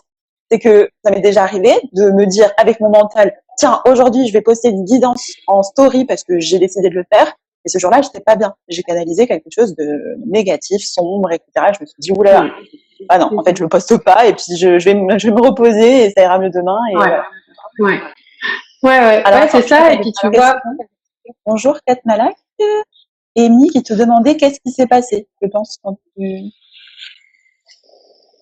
[0.50, 4.32] c'est que ça m'est déjà arrivé de me dire avec mon mental, tiens, aujourd'hui, je
[4.32, 7.32] vais poster une guidance en story parce que j'ai décidé de le faire.
[7.64, 8.54] Et ce jour-là, j'étais pas bien.
[8.68, 11.72] J'ai canalisé quelque chose de négatif, sombre, etc.
[11.74, 12.46] Je me suis dit, oula,
[13.08, 15.28] ah non, en fait, je le poste pas, et puis je, je, vais, me, je
[15.28, 16.78] vais me reposer, et ça ira mieux demain.
[16.90, 17.18] Et ouais.
[17.80, 18.00] ouais.
[18.82, 20.60] Ouais, ouais, Alors, c'est ça, et puis tu vois.
[21.44, 22.36] Bonjour, Kat Malak.
[23.36, 26.50] Amy qui te demandait qu'est-ce qui s'est passé, je pense, quand tu...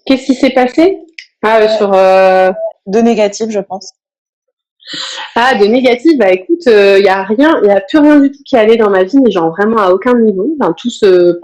[0.06, 0.98] Qu'est-ce qui s'est passé?
[1.42, 1.92] Ah, euh, sur.
[1.92, 2.50] Euh...
[2.86, 3.92] De négatif, je pense.
[5.34, 8.18] Ah, de négatif, bah écoute, il euh, y a rien, il y a plus rien
[8.18, 10.48] du tout qui allait dans ma vie, mais genre vraiment à aucun niveau.
[10.58, 11.38] Enfin, tout se...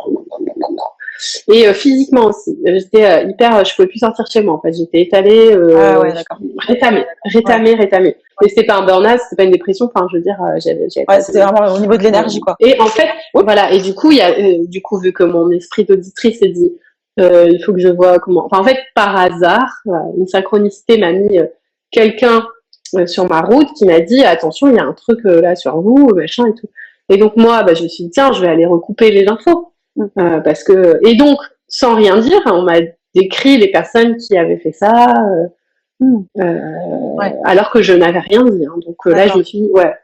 [1.53, 2.59] Et euh, physiquement aussi.
[2.65, 4.73] J'étais euh, hyper, je pouvais plus sortir chez moi en fait.
[4.73, 6.13] J'étais étalée, ah ouais,
[6.59, 8.17] rétamée, rétamée, rétamée.
[8.43, 9.91] Mais c'était pas un burn-out, c'était pas une dépression.
[9.95, 10.87] Enfin, je veux dire, j'avais.
[11.09, 12.57] Ouais, c'était vraiment au niveau de l'énergie quoi.
[12.61, 13.73] Et en fait, voilà.
[13.73, 14.33] Et du coup, il y a,
[14.67, 16.73] du coup, vu que mon esprit d'auditrice s'est dit,
[17.19, 18.47] il faut que je vois comment.
[18.47, 19.71] Enfin, en fait, par hasard,
[20.19, 21.39] une synchronicité m'a mis
[21.93, 22.45] quelqu'un
[22.97, 25.57] euh, sur ma route qui m'a dit attention, il y a un truc euh, là
[25.57, 26.69] sur vous, machin et tout.
[27.09, 29.74] Et donc moi, bah, je me suis dit tiens, je vais aller recouper les infos
[29.97, 30.05] mm.
[30.19, 31.39] euh, parce que et donc
[31.69, 32.81] sans rien dire, on m'a
[33.15, 35.27] décrit les personnes qui avaient fait ça.
[36.01, 36.23] Mm.
[37.45, 38.67] alors que je n'avais rien dit.
[38.67, 38.75] Hein.
[38.85, 39.95] Donc là, je me suis dit, ouais,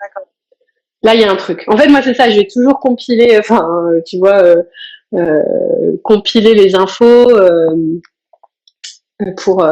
[1.02, 1.64] là, il y a un truc.
[1.66, 4.42] En fait, moi, c'est ça, j'ai toujours compilé, enfin, tu vois,
[6.02, 7.28] compiler les infos
[9.36, 9.66] pour,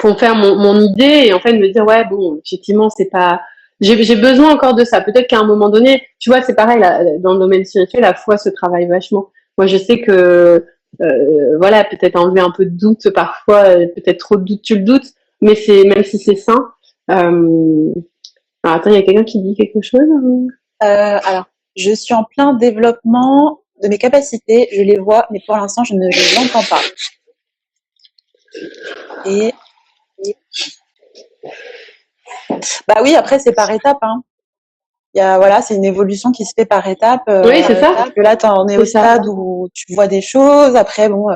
[0.00, 3.42] pour faire mon, mon, idée et en fait me dire ouais bon effectivement c'est pas
[3.80, 7.02] j'ai besoin encore de ça peut-être qu'à un moment donné tu vois c'est pareil là,
[7.18, 9.28] dans le domaine spirituel la foi se travaille vachement
[9.60, 10.64] moi je sais que
[11.02, 14.84] euh, voilà peut-être enlever un peu de doute parfois peut-être trop de doute tu le
[14.84, 15.08] doutes
[15.42, 16.72] mais c'est même si c'est sain
[17.10, 17.92] euh...
[18.62, 20.46] alors attends il y a quelqu'un qui dit quelque chose hein?
[20.82, 21.44] Euh, alors
[21.76, 25.92] je suis en plein développement de mes capacités je les vois mais pour l'instant je
[25.92, 26.80] ne les entends pas
[29.26, 29.52] et
[32.88, 33.98] bah oui, après c'est par étapes.
[34.02, 34.22] Hein.
[35.14, 37.22] Il y a, voilà, c'est une évolution qui se fait par étapes.
[37.28, 38.06] Euh, oui, c'est ça.
[38.14, 40.76] Que là, on est, au stade où tu vois des choses.
[40.76, 41.34] Après, bon, euh,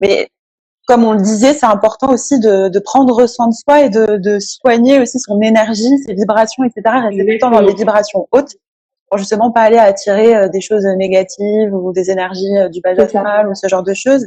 [0.00, 0.28] mais
[0.88, 4.16] comme on le disait, c'est important aussi de, de, prendre soin de soi et de,
[4.16, 6.82] de soigner aussi son énergie, ses vibrations, etc.
[6.84, 8.56] Rester tout le temps dans des vibrations hautes
[9.08, 13.54] pour justement pas aller attirer euh, des choses négatives ou des énergies du bas ou
[13.54, 14.26] ce genre de choses.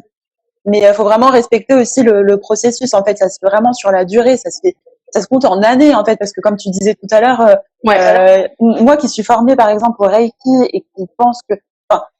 [0.64, 2.94] Mais il faut vraiment respecter aussi le, le, processus.
[2.94, 4.38] En fait, ça se fait vraiment sur la durée.
[4.38, 4.76] Ça se fait
[5.16, 7.42] ça se compte en années en fait parce que comme tu disais tout à l'heure
[7.42, 7.56] euh,
[7.88, 11.56] euh moi qui suis formée par exemple au Reiki et qui pense que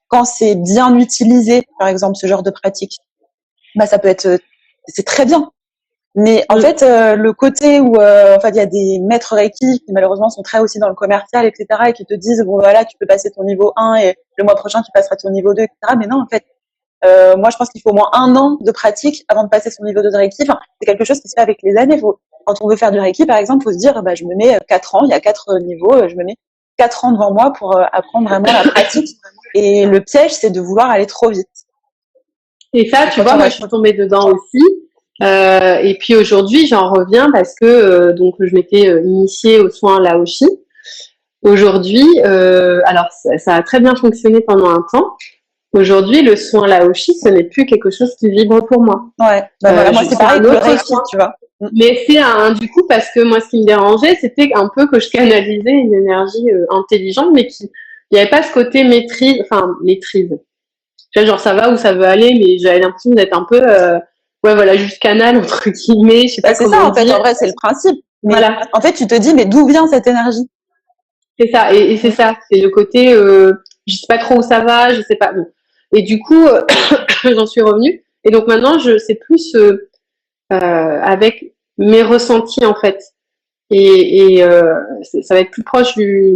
[0.08, 2.98] quand c'est bien utilisé par exemple ce genre de pratique
[3.76, 4.40] bah ça peut être
[4.88, 5.52] c'est très bien
[6.16, 9.82] Mais en fait, euh, le côté où euh, fait, il y a des maîtres Reiki
[9.86, 12.86] qui malheureusement sont très aussi dans le commercial, etc., et qui te disent bon voilà,
[12.86, 15.64] tu peux passer ton niveau 1 et le mois prochain tu passeras ton niveau 2,
[15.64, 15.96] etc.
[16.00, 16.46] Mais non, en fait,
[17.04, 19.70] euh, moi je pense qu'il faut au moins un an de pratique avant de passer
[19.72, 20.44] son niveau 2 de Reiki.
[20.44, 22.00] Enfin, c'est quelque chose qui se fait avec les années.
[22.00, 24.36] Faut, quand on veut faire du Reiki, par exemple, faut se dire bah, je me
[24.36, 26.36] mets 4 ans, il y a 4 niveaux, je me mets
[26.78, 29.18] 4 ans devant moi pour apprendre vraiment la pratique.
[29.54, 31.48] Et le piège, c'est de vouloir aller trop vite.
[32.74, 34.64] Et ça, tu vois, moi je suis tombée dedans aussi.
[35.22, 39.70] Euh, et puis aujourd'hui, j'en reviens parce que euh, donc je m'étais euh, initiée aux
[39.70, 40.46] soins Laoshi.
[41.42, 43.06] Aujourd'hui, alors
[43.38, 45.16] ça, a très bien fonctionné pendant un temps.
[45.76, 49.08] Aujourd'hui, le soin Laoshi, ce n'est plus quelque chose qui vibre pour moi.
[49.20, 49.44] Ouais.
[49.62, 51.36] Bah voilà, moi c'est pareil, autre soin, tu vois.
[51.60, 51.68] Mm.
[51.74, 54.88] Mais c'est un du coup parce que moi, ce qui me dérangeait, c'était un peu
[54.88, 57.70] que je canalisais une énergie intelligente, mais qui
[58.12, 60.30] il n'y avait pas ce côté maîtrise, enfin maîtrise.
[61.12, 63.60] Tu vois, genre ça va où ça veut aller, mais j'avais l'impression d'être un peu
[64.46, 66.28] ouais, voilà, juste canal, entre guillemets.
[66.28, 67.98] Je sais pas bah, c'est ça, en fait, en vrai, c'est le principe.
[68.24, 68.62] voilà.
[68.74, 70.48] En fait, tu te dis, mais d'où vient cette énergie?
[71.40, 72.38] C'est ça, et, c'est ça.
[72.50, 73.54] C'est le côté, euh,
[73.88, 75.34] je sais pas trop où ça va, je sais pas.
[75.34, 75.46] Bon.
[75.94, 76.48] Et du coup,
[77.24, 78.04] j'en suis revenue.
[78.24, 79.90] Et donc maintenant, je sais plus euh,
[80.52, 83.00] euh, avec mes ressentis, en fait.
[83.70, 84.76] Et, et euh,
[85.22, 86.34] ça va être plus proche du,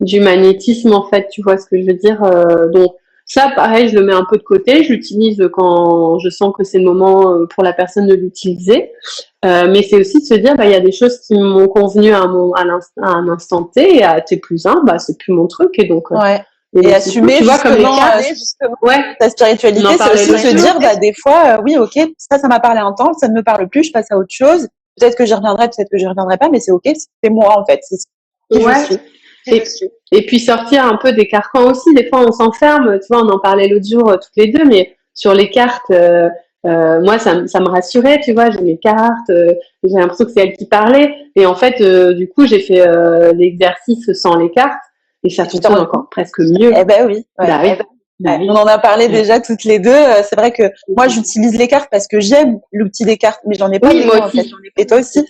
[0.00, 2.22] du magnétisme, en fait, tu vois ce que je veux dire.
[2.22, 4.82] Euh, donc, ça, pareil, je le mets un peu de côté.
[4.84, 8.92] Je l'utilise quand je sens que c'est le moment euh, pour la personne de l'utiliser.
[9.44, 11.68] Euh, mais c'est aussi de se dire, bah, il y a des choses qui m'ont
[11.68, 12.64] convenu à, mon, à,
[12.96, 15.70] un instant T et à T plus 1, bah, c'est plus mon truc.
[15.78, 16.42] Et donc, euh, ouais.
[16.74, 18.96] Et, assumer tu vois, comme les justement, ouais.
[19.18, 22.80] ta spiritualité, c'est aussi se dire, bah, des fois, oui, ok, ça, ça m'a parlé
[22.80, 24.68] un temps, ça ne me parle plus, je passe à autre chose.
[24.98, 26.84] Peut-être que j'y reviendrai, peut-être que j'y reviendrai pas, mais c'est ok,
[27.22, 27.80] c'est moi, en fait.
[27.82, 27.96] C'est
[28.50, 28.74] qui ouais.
[28.80, 28.98] je suis.
[29.48, 29.62] Et,
[30.12, 31.92] et, puis sortir un peu des carcans aussi.
[31.94, 33.00] Des fois, on s'enferme.
[33.00, 35.90] Tu vois, on en parlait l'autre jour euh, toutes les deux, mais sur les cartes,
[35.90, 36.28] euh,
[36.64, 38.20] euh, moi, ça, ça, me rassurait.
[38.20, 39.30] Tu vois, j'ai mes cartes.
[39.30, 39.52] Euh,
[39.82, 41.14] j'ai l'impression que c'est elle qui parlait.
[41.34, 42.84] Et en fait, euh, du coup, j'ai fait
[43.34, 44.82] l'exercice sans les cartes,
[45.24, 46.72] et ça fonctionne encore presque mieux.
[46.76, 47.26] Eh ben oui.
[47.38, 47.70] Ouais, bah, oui.
[47.72, 47.84] Eh ben,
[48.20, 50.04] bah on en a parlé déjà toutes les deux.
[50.28, 50.64] C'est vrai que
[50.96, 53.88] moi, j'utilise les cartes parce que j'aime l'outil des cartes, mais j'en ai pas.
[53.88, 54.40] Oui, moi aussi.
[54.40, 54.48] En fait.
[54.76, 55.24] Et toi aussi?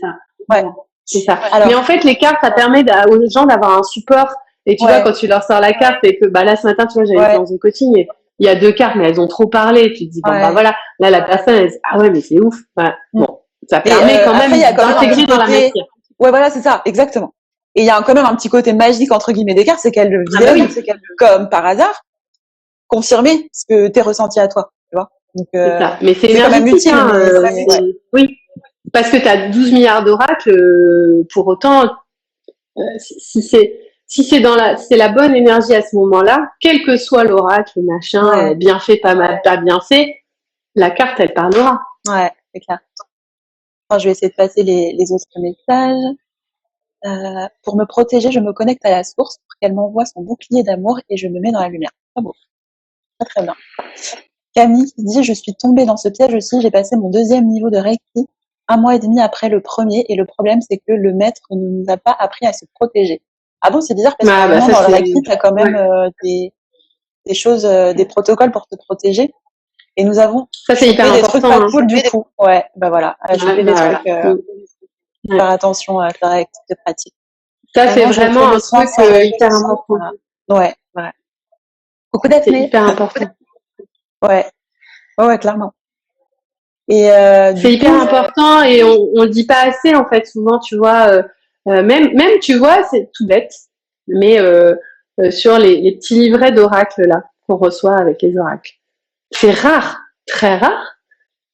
[0.50, 0.64] Ouais.
[1.04, 1.38] C'est ça.
[1.66, 4.32] mais en fait, les cartes, ça permet aux gens d'avoir un support.
[4.64, 6.86] Et tu vois, quand tu leur sors la carte et que, bah là, ce matin,
[6.86, 9.28] tu vois, j'allais dans un coaching et il y a deux cartes, mais elles ont
[9.28, 9.92] trop parlé.
[9.92, 10.74] Tu te dis, bon, bah voilà.
[11.00, 12.56] Là, la personne, elle dit, ah ouais, mais c'est ouf.
[13.12, 15.84] Bon, ça permet euh, quand même d'intégrer dans la matière.
[16.18, 17.34] Ouais, voilà, c'est ça, exactement.
[17.74, 19.92] Et il y a quand même un petit côté magique, entre guillemets, des cartes, c'est
[19.92, 22.02] qu'elles ah bah viennent, c'est qu'elles, comme par hasard,
[22.86, 25.10] confirmer ce que t'es ressenti à toi, tu vois.
[25.34, 25.98] Donc, euh, ça.
[26.02, 26.92] Mais c'est quand même utile.
[26.92, 28.36] Hein, euh, oui.
[28.92, 31.90] Parce que tu as 12 milliards d'oracles, euh, pour autant,
[32.98, 36.98] si c'est si c'est dans la c'est la bonne énergie à ce moment-là, quel que
[36.98, 40.16] soit l'oracle, machin, bien fait, pas mal, pas bien fait,
[40.74, 41.80] la carte elle parlera.
[42.06, 42.80] Ouais, c'est clair.
[43.98, 46.14] je vais essayer de passer les, les autres messages.
[47.04, 50.62] Euh, pour me protéger, je me connecte à la source pour qu'elle m'envoie son bouclier
[50.62, 51.90] d'amour et je me mets dans la lumière.
[52.14, 52.34] Très beau.
[53.18, 53.54] Très très bien.
[54.54, 57.70] Camille qui dit je suis tombée dans ce piège aussi, j'ai passé mon deuxième niveau
[57.70, 58.28] de Reiki
[58.68, 60.04] un mois et demi après le premier.
[60.08, 63.22] Et le problème, c'est que le maître ne nous a pas appris à se protéger.
[63.60, 66.10] Ah bon, c'est bizarre parce que ah, bah, dans la tu as quand même euh,
[66.22, 66.52] des,
[67.26, 69.32] des choses, euh, des protocoles pour te protéger.
[69.96, 71.66] Et nous avons ça, c'est hyper des trucs pas hein.
[71.70, 72.24] cool du tout.
[72.38, 73.16] Ouais, bah voilà.
[73.30, 74.36] Je fais des trucs, euh,
[75.28, 77.14] faire attention à la de pratique.
[77.74, 80.10] Ça, c'est vraiment un truc hyper important.
[80.48, 81.10] Ouais, ouais.
[82.12, 83.28] Beaucoup C'est hyper important.
[84.22, 84.46] Ouais.
[85.18, 85.72] Ouais, ouais, clairement.
[86.90, 90.26] Euh, c'est hyper important et on, on le dit pas assez en fait.
[90.26, 91.22] Souvent, tu vois, euh,
[91.68, 93.54] euh, même même tu vois, c'est tout bête,
[94.08, 94.38] mais
[95.30, 98.72] sur les, les, petits livrets d'oracles là qu'on reçoit avec les oracles,
[99.30, 100.91] c'est rare, très rare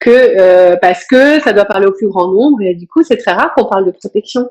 [0.01, 3.33] que parce que ça doit parler au plus grand nombre et du coup c'est très
[3.33, 4.49] rare qu'on parle de protection.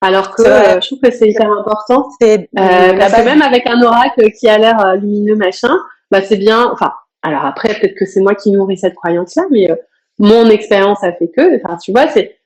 [0.00, 2.08] Alors que je trouve que c'est hyper important.
[2.20, 5.76] C'est parce que même avec un oracle qui a l'air lumineux machin,
[6.10, 6.68] bah c'est bien.
[6.72, 9.68] Enfin, alors après peut-être que c'est moi qui nourris cette croyance là, mais
[10.18, 12.36] mon expérience a fait que, enfin, tu vois, c'est,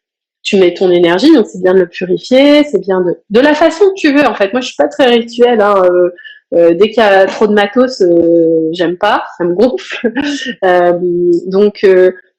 [0.42, 3.54] tu mets ton énergie, donc c'est bien de le purifier, c'est bien de, de la
[3.54, 4.52] façon que tu veux, en fait.
[4.52, 6.10] Moi, je suis pas très rituelle, hein, euh,
[6.54, 10.12] euh, dès qu'il y a trop de matos, euh, j'aime pas, ça me gonfle.
[11.50, 11.86] donc,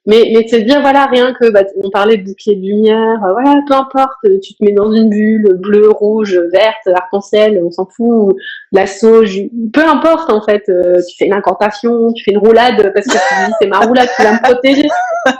[0.08, 3.34] mais, mais c'est bien, voilà, rien que, bah, on parlait de bouclier de lumière, euh,
[3.34, 7.86] voilà, peu importe, tu te mets dans une bulle, bleue, rouge, verte, arc-en-ciel, on s'en
[7.86, 8.34] fout,
[8.72, 9.41] la sauge,
[9.74, 13.12] peu importe, en fait, euh, tu fais une incantation, tu fais une roulade, parce que
[13.12, 14.88] tu dis, c'est ma roulade qui va me protéger,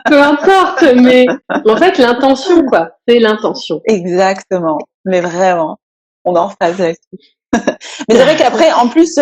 [0.05, 1.26] peu importe, mais
[1.65, 3.82] en fait, l'intention, quoi, c'est l'intention.
[3.86, 5.78] Exactement, mais vraiment,
[6.26, 7.36] on en phase là-dessus.
[7.53, 9.18] mais c'est vrai qu'après, en plus,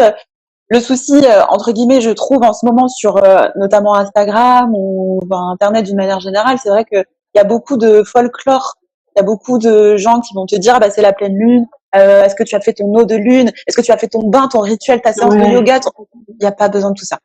[0.69, 5.21] le souci, euh, entre guillemets, je trouve en ce moment sur euh, notamment Instagram ou
[5.31, 6.97] Internet d'une manière générale, c'est vrai que
[7.35, 8.75] il y a beaucoup de folklore.
[9.15, 11.37] Il y a beaucoup de gens qui vont te dire, ah bah, c'est la pleine
[11.37, 11.67] lune.
[11.95, 13.51] Euh, est-ce que tu as fait ton eau de lune?
[13.67, 15.79] Est-ce que tu as fait ton bain, ton rituel, ta séance de yoga?
[16.27, 17.19] Il n'y a pas besoin de tout ça.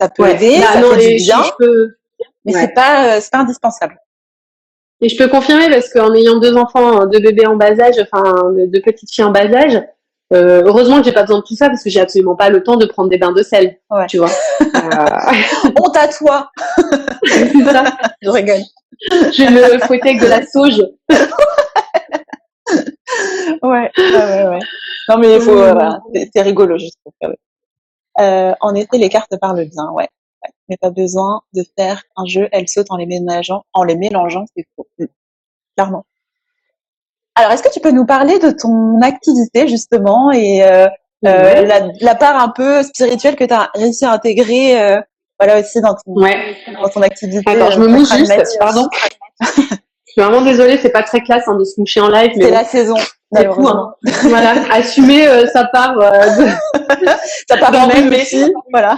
[0.00, 1.42] Ça peut aider, ça non, fait du bien,
[2.44, 3.98] mais c'est pas, euh, c'est pas indispensable.
[5.00, 8.42] Et je peux confirmer parce qu'en ayant deux enfants, deux bébés en bas âge, enfin
[8.54, 9.82] deux petites filles en bas âge,
[10.34, 12.62] euh, heureusement que j'ai pas besoin de tout ça parce que j'ai absolument pas le
[12.62, 13.78] temps de prendre des bains de sel,
[14.08, 14.30] tu vois.
[14.60, 16.50] Honte à toi.
[17.24, 17.84] ça.
[18.20, 18.62] Je rigole.
[19.00, 20.82] Je vais me fouetter avec de la sauge.
[23.62, 24.58] ouais, ouais, ouais,
[25.08, 25.90] Non mais il faut, euh,
[26.34, 26.98] c'est rigolo juste
[28.20, 30.08] euh, en effet, les cartes parlent bien, ouais.
[30.42, 30.50] ouais.
[30.68, 34.44] Mais pas besoin de faire un jeu, elles sautent en les mélangeant, en les mélangeant,
[34.56, 34.86] c'est faux.
[34.98, 35.06] Mm.
[35.76, 36.06] Clairement.
[37.36, 40.86] Alors, est-ce que tu peux nous parler de ton activité justement et euh,
[41.26, 45.00] euh, la, la, part un peu spirituelle que tu as réussi à intégrer euh,
[45.40, 46.56] voilà aussi dans ton, ouais.
[46.80, 48.88] dans ton activité Attends, je me mouche juste, pardon.
[49.40, 49.46] je
[50.06, 52.30] suis vraiment désolée, c'est pas très classe hein, de se moucher en live.
[52.36, 52.96] C'est la saison.
[53.34, 53.94] C'est fou, hein.
[54.28, 57.06] voilà, assumer euh, sa part euh, de...
[57.48, 58.52] sa part même aussi.
[58.70, 58.96] Voilà.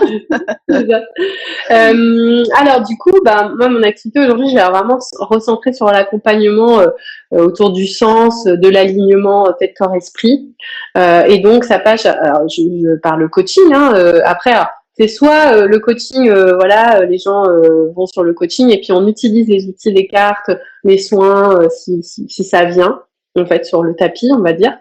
[0.70, 6.80] euh, alors du coup, bah moi mon activité aujourd'hui, je vais vraiment recentrer sur l'accompagnement
[6.80, 6.88] euh,
[7.30, 10.54] autour du sens, de l'alignement tête corps esprit.
[10.96, 12.06] et donc ça passe.
[12.06, 13.72] Alors je, je parle coaching.
[13.74, 13.92] Hein,
[14.24, 14.54] après.
[14.98, 17.44] c'est soit le coaching, voilà, les gens
[17.94, 20.50] vont sur le coaching et puis on utilise les outils, les cartes,
[20.84, 23.02] les soins, si, si, si ça vient
[23.38, 24.76] en fait sur le tapis, on va dire.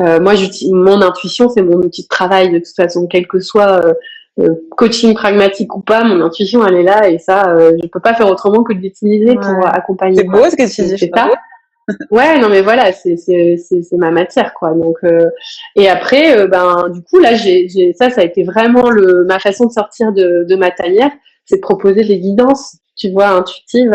[0.00, 0.34] Euh, moi,
[0.72, 3.94] mon intuition, c'est mon outil de travail de toute façon, quel que soit euh,
[4.40, 8.14] euh, coaching pragmatique ou pas, mon intuition, elle est là et ça, je peux pas
[8.14, 10.16] faire autrement que de l'utiliser pour accompagner.
[10.16, 10.98] C'est beau ce que tu dis.
[10.98, 11.30] C'est ça.
[12.10, 14.74] ouais, non mais voilà, c'est c'est c'est ma matière quoi.
[14.74, 14.98] Donc
[15.76, 19.66] et après, ben du coup là, j'ai ça, ça a été vraiment le ma façon
[19.66, 21.12] de sortir de de ma tanière,
[21.44, 23.94] c'est de proposer des guidances, tu vois, intuitives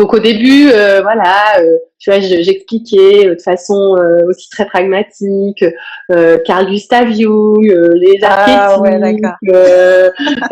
[0.00, 5.62] donc au début, euh, voilà, euh, tu vois, j'expliquais euh, de façon aussi très pragmatique,
[6.46, 9.52] Carl Gustav Jung, les ah, archétypes,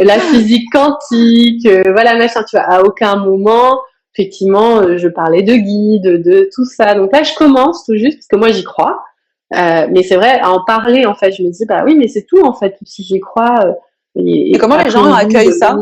[0.00, 2.44] la physique quantique, voilà machin.
[2.44, 3.80] Tu vois, à aucun moment,
[4.14, 6.94] effectivement, je parlais de guide, de tout ça.
[6.94, 9.02] Donc là, je commence tout juste parce que moi j'y crois.
[9.50, 12.26] mais c'est vrai, à en parler, en fait, je me dis, bah oui, mais c'est
[12.26, 13.76] tout, en fait, si j'y crois.
[14.14, 15.74] Et, et comment les gens accueillent ça?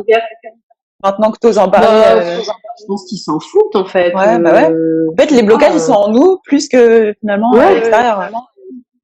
[1.03, 1.87] Maintenant que tu oses en parler.
[1.87, 2.41] Bah, euh...
[2.79, 4.15] Je pense qu'ils s'en foutent en fait.
[4.15, 4.71] Ouais, bah ouais.
[4.71, 8.31] Euh, en fait, les blocages, ils sont en nous plus que finalement à l'extérieur.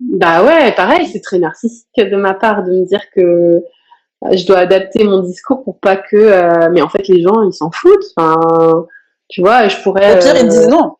[0.00, 3.62] Bah ouais, pareil, c'est très narcissique de ma part de me dire que euh,
[4.32, 6.16] je dois adapter mon discours pour pas que.
[6.16, 8.04] Euh, mais en fait, les gens, ils s'en foutent.
[8.16, 8.36] Enfin,
[9.28, 10.16] tu vois, je pourrais.
[10.16, 10.94] Au pire, ils disent non.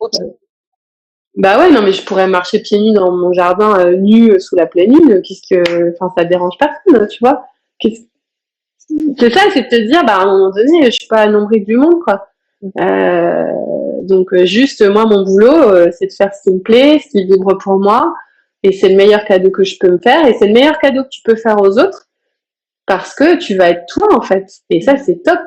[1.35, 4.65] Bah ouais, non, mais je pourrais marcher pieds nus dans mon jardin nu sous la
[4.65, 5.21] pleine lune.
[5.21, 7.45] Qu'est-ce que, enfin, ça dérange personne, tu vois.
[7.79, 8.01] Qu'est-ce
[9.17, 11.63] c'est ça, c'est de te dire, bah, à un moment donné, je suis pas nombril
[11.65, 12.27] du monde, quoi.
[12.79, 13.51] Euh,
[14.03, 17.09] donc, euh, juste, moi, mon boulot, euh, c'est de faire ce qui me plaît, ce
[17.09, 18.13] qui vibre pour moi.
[18.63, 20.25] Et c'est le meilleur cadeau que je peux me faire.
[20.27, 22.07] Et c'est le meilleur cadeau que tu peux faire aux autres.
[22.85, 24.45] Parce que tu vas être toi, en fait.
[24.69, 25.39] Et ça, c'est top.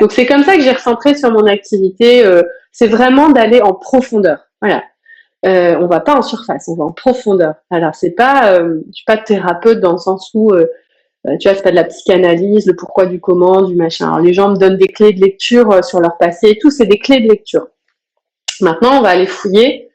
[0.00, 2.24] Donc, c'est comme ça que j'ai recentré sur mon activité.
[2.70, 4.38] c'est vraiment d'aller en profondeur.
[4.60, 4.82] Voilà.
[5.44, 7.54] Euh, on va pas en surface, on va en profondeur.
[7.70, 10.54] Alors, c'est pas, je suis pas thérapeute dans le sens où
[11.26, 14.08] euh, tu vois, c'est pas de la psychanalyse, le pourquoi du comment, du machin.
[14.08, 16.70] Alors, les gens me donnent des clés de lecture euh, sur leur passé et tout,
[16.70, 17.68] c'est des clés de lecture.
[18.60, 19.90] Maintenant, on va aller fouiller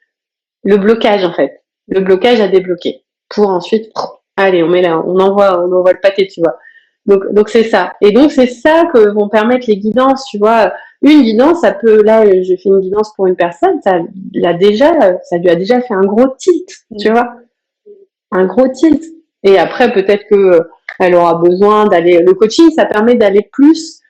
[0.63, 1.63] le blocage, en fait.
[1.89, 3.03] Le blocage à débloquer.
[3.29, 3.91] Pour ensuite,
[4.37, 6.57] allez, on met là, on envoie, on envoie le pâté, tu vois.
[7.05, 7.93] Donc, donc c'est ça.
[8.01, 10.73] Et donc, c'est ça que vont permettre les guidances, tu vois.
[11.01, 13.99] Une guidance, ça peut, là, je fais une guidance pour une personne, ça
[14.33, 16.69] l'a déjà, ça lui a déjà fait un gros tilt,
[16.99, 17.33] tu vois.
[18.31, 19.03] Un gros tilt.
[19.43, 20.67] Et après, peut-être que
[20.99, 22.19] elle aura besoin d'aller.
[22.19, 24.01] Le coaching, ça permet d'aller plus.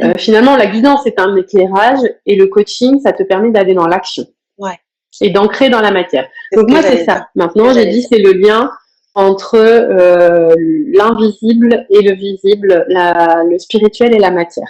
[0.00, 3.86] Euh, finalement, la guidance est un éclairage et le coaching, ça te permet d'aller dans
[3.86, 4.26] l'action.
[4.56, 4.78] Ouais.
[5.20, 6.28] Et d'ancrer dans la matière.
[6.54, 7.28] Donc moi, c'est ça.
[7.34, 8.70] Maintenant, j'ai dit, c'est le lien
[9.14, 10.54] entre euh,
[10.94, 14.68] l'invisible et le visible, la, le spirituel et la matière.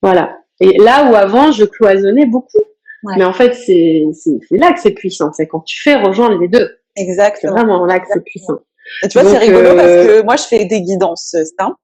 [0.00, 0.38] Voilà.
[0.60, 2.62] Et là où avant, je cloisonnais beaucoup.
[3.04, 3.14] Ouais.
[3.18, 4.04] Mais en fait, c'est
[4.50, 5.32] là que c'est puissant.
[5.32, 6.76] C'est quand tu fais rejoindre les deux.
[6.96, 7.54] Exactement.
[7.54, 8.58] C'est vraiment là que c'est puissant.
[9.02, 11.76] Et tu vois, c'est rigolo parce euh, que moi, je fais des guidances euh, simples.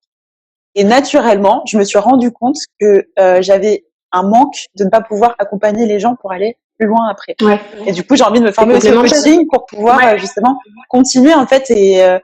[0.75, 5.01] Et naturellement, je me suis rendu compte que euh, j'avais un manque de ne pas
[5.01, 7.35] pouvoir accompagner les gens pour aller plus loin après.
[7.43, 7.59] Ouais.
[7.87, 10.19] Et du coup, j'ai envie de me former au coaching pour pouvoir ouais.
[10.19, 12.19] justement continuer en fait et euh,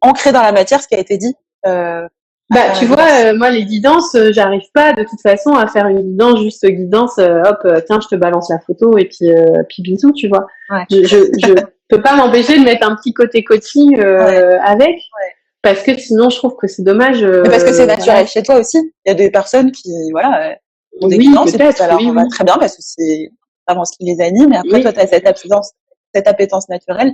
[0.00, 1.34] ancrer dans la matière ce qui a été dit.
[1.66, 2.08] Euh,
[2.48, 6.40] bah, tu vois, moi, les guidances, j'arrive pas de toute façon à faire une guidance,
[6.40, 9.28] juste guidance, hop, tiens, je te balance la photo et puis,
[9.68, 10.46] puis bisous, tu vois.
[10.70, 10.84] Ouais.
[10.90, 11.54] Je, je, je
[11.90, 14.58] peux pas m'empêcher de mettre un petit côté coaching euh, Ouais.
[14.64, 15.32] avec, Ouais.
[15.62, 17.22] parce que sinon je trouve que c'est dommage.
[17.22, 18.26] euh, Mais parce que c'est naturel voilà.
[18.26, 18.78] chez toi aussi.
[19.04, 20.54] Il y a des personnes qui, voilà, euh,
[20.98, 22.28] pour des Oui, va oui.
[22.30, 23.30] très bien parce que c'est
[23.66, 24.52] vraiment ce qui les anime.
[24.52, 25.72] Et après, toi, tu as cette appétence,
[26.14, 27.12] cette appétence naturelle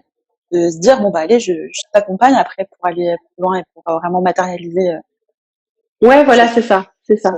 [0.52, 3.62] de se dire bon bah allez, je, je t'accompagne après pour aller plus loin et
[3.74, 4.92] pour vraiment matérialiser.
[6.02, 7.34] Ouais, voilà, c'est ça, c'est ça.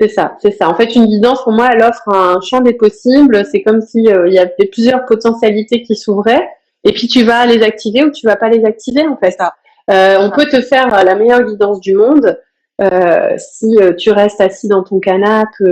[0.00, 0.68] C'est ça, c'est ça.
[0.68, 3.44] En fait, une guidance, pour moi, elle offre un champ des possibles.
[3.46, 6.48] C'est comme si euh, il y avait plusieurs potentialités qui s'ouvraient,
[6.84, 9.32] et puis tu vas les activer ou tu vas pas les activer, en fait.
[9.32, 9.54] Ça.
[9.90, 12.38] Euh, on peut te faire euh, la meilleure guidance du monde
[12.80, 15.64] euh, si euh, tu restes assis dans ton canapé,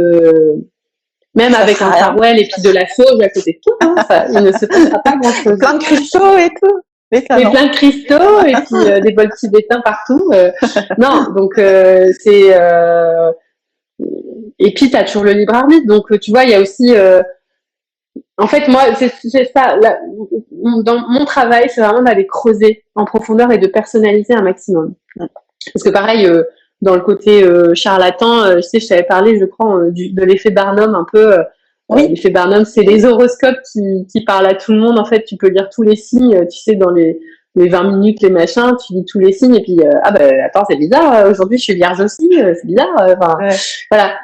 [1.34, 3.76] même Ça avec un sarouel et puis de la sauge à côté de tout.
[3.80, 5.58] Hein, ça, il ne se passera pas grand-chose.
[5.58, 6.80] Plein de cristaux et tout.
[7.10, 10.30] Mais ça plein de cristaux et puis euh, des bols tibétains partout.
[10.98, 12.56] non, donc c'est
[14.58, 15.86] et puis t'as toujours le libre arbitre.
[15.86, 16.94] Donc tu vois, il y a aussi
[18.38, 19.08] en fait moi c'est
[19.54, 19.76] ça.
[19.76, 19.98] la-
[20.82, 24.94] dans mon travail, c'est vraiment d'aller creuser en profondeur et de personnaliser un maximum.
[25.16, 26.26] Parce que pareil.
[26.26, 26.44] euh,
[26.80, 30.10] dans le côté euh, charlatan, euh, je sais, je t'avais parlé, je crois, euh, du,
[30.12, 31.32] de l'effet Barnum un peu.
[31.38, 31.44] euh,
[31.88, 32.08] Oui.
[32.08, 34.98] L'effet Barnum, c'est les horoscopes qui, qui parlent à tout le monde.
[34.98, 37.20] En fait, tu peux lire tous les signes, euh, tu sais, dans les,
[37.54, 40.40] les 20 minutes, les machins, tu lis tous les signes, et puis, euh, ah ben,
[40.44, 43.00] attends, c'est bizarre, aujourd'hui, je suis vierge aussi, euh, c'est bizarre.
[43.00, 43.54] euh, Ouais.
[43.88, 44.16] Voilà.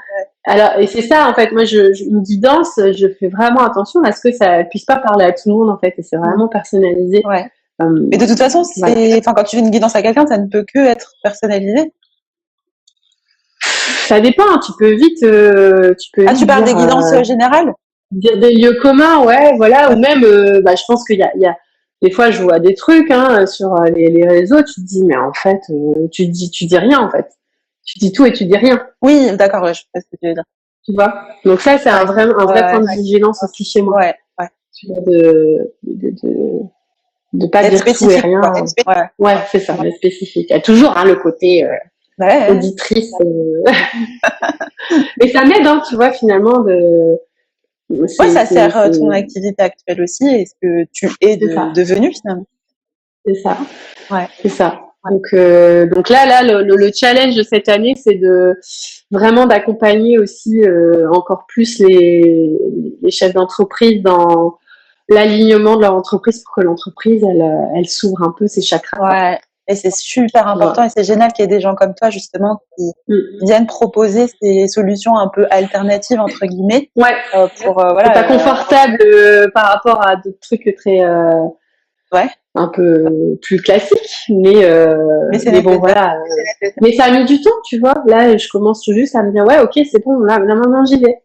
[0.49, 4.01] Alors, et c'est ça, en fait, moi, je, je, une guidance, je fais vraiment attention
[4.03, 6.16] à ce que ça puisse pas parler à tout le monde, en fait, et c'est
[6.16, 7.22] vraiment personnalisé.
[7.26, 7.44] Ouais.
[7.82, 9.18] Euh, Mais de toute façon, c'est, Voilà.
[9.18, 11.92] enfin, quand tu fais une guidance à quelqu'un, ça ne peut que être personnalisé.
[14.07, 17.20] ça dépend, tu peux vite, euh, tu peux Ah, tu parles des dire, guidances euh,
[17.20, 17.72] euh, générales?
[18.11, 21.30] dire des lieux communs, ouais, voilà, ou même, euh, bah, je pense qu'il y a,
[21.34, 21.55] il y a,
[22.01, 25.05] des fois, je vois des trucs hein, sur euh, les, les réseaux, tu te dis,
[25.05, 27.26] mais en fait, euh, tu dis, tu dis rien, en fait.
[27.91, 30.28] Tu dis tout et tu dis rien, Oui, d'accord, ouais, je sais ce que tu
[30.28, 30.45] veux dire.
[30.84, 31.22] tu vois?
[31.45, 34.14] Donc ça, c'est un vrai, un vrai Ouais, point de vigilance aussi chez moi, Ouais,
[34.39, 34.47] ouais.
[34.74, 36.61] tu vois, de, de, de,
[37.32, 38.41] de pas Être dire tout et rien.
[38.43, 38.62] quoi.
[38.86, 39.09] Ouais.
[39.18, 40.49] Ouais, c'est ça, mais spécifique.
[40.51, 41.70] Il y a toujours hein, le côté euh,
[42.18, 42.51] Ouais.
[42.51, 43.12] auditrice.
[43.20, 43.62] euh,
[45.20, 47.16] Mais ça m'aide, hein, tu vois, finalement, de.
[47.91, 52.12] Ouais, ça sert euh, ton activité actuelle aussi et ce que tu es de- devenu
[52.12, 52.45] finalement.
[53.24, 53.57] C'est ça.
[54.11, 54.28] Ouais.
[54.43, 54.80] C'est ça.
[55.11, 58.59] Donc, euh, donc là, là, le, le- le challenge de cette année, c'est de
[59.11, 62.59] vraiment d'accompagner aussi euh, encore plus les,
[63.01, 64.59] les chefs d'entreprise dans
[65.09, 69.01] l'alignement de leur entreprise pour que l'entreprise, elle, euh, elle s'ouvre un peu ses chakras.
[69.30, 69.38] Ouais.
[69.70, 72.62] Et c'est super important et c'est génial qu'il y ait des gens comme toi justement
[72.76, 73.44] qui Mm.
[73.46, 77.14] viennent proposer ces solutions un peu alternatives entre guillemets Ouais.
[77.34, 78.09] euh, pour voilà.
[78.11, 78.99] pas confortable
[79.55, 81.01] par rapport à d'autres trucs très
[82.11, 82.28] Ouais.
[82.59, 84.96] Un peu plus classiques mais euh,
[85.30, 86.16] Mais c'est mais bon voilà.
[86.16, 87.94] Euh, mais ça a mis du temps tu vois.
[88.06, 91.00] Là je commence tout juste à me dire ouais ok c'est bon là, maintenant j'y
[91.00, 91.22] vais.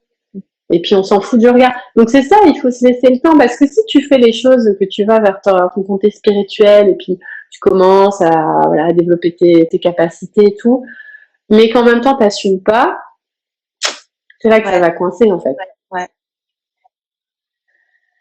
[0.71, 1.73] Et puis on s'en fout du regard.
[1.95, 4.34] Donc c'est ça il faut se laisser le temps parce que si tu fais les
[4.34, 7.19] choses que tu vas vers ton, côté spirituel et puis
[7.51, 10.84] tu commences à, voilà, à développer tes, tes capacités et tout
[11.49, 12.97] mais qu'en même temps t'assumes pas
[14.39, 15.55] c'est là que ça va coincer en fait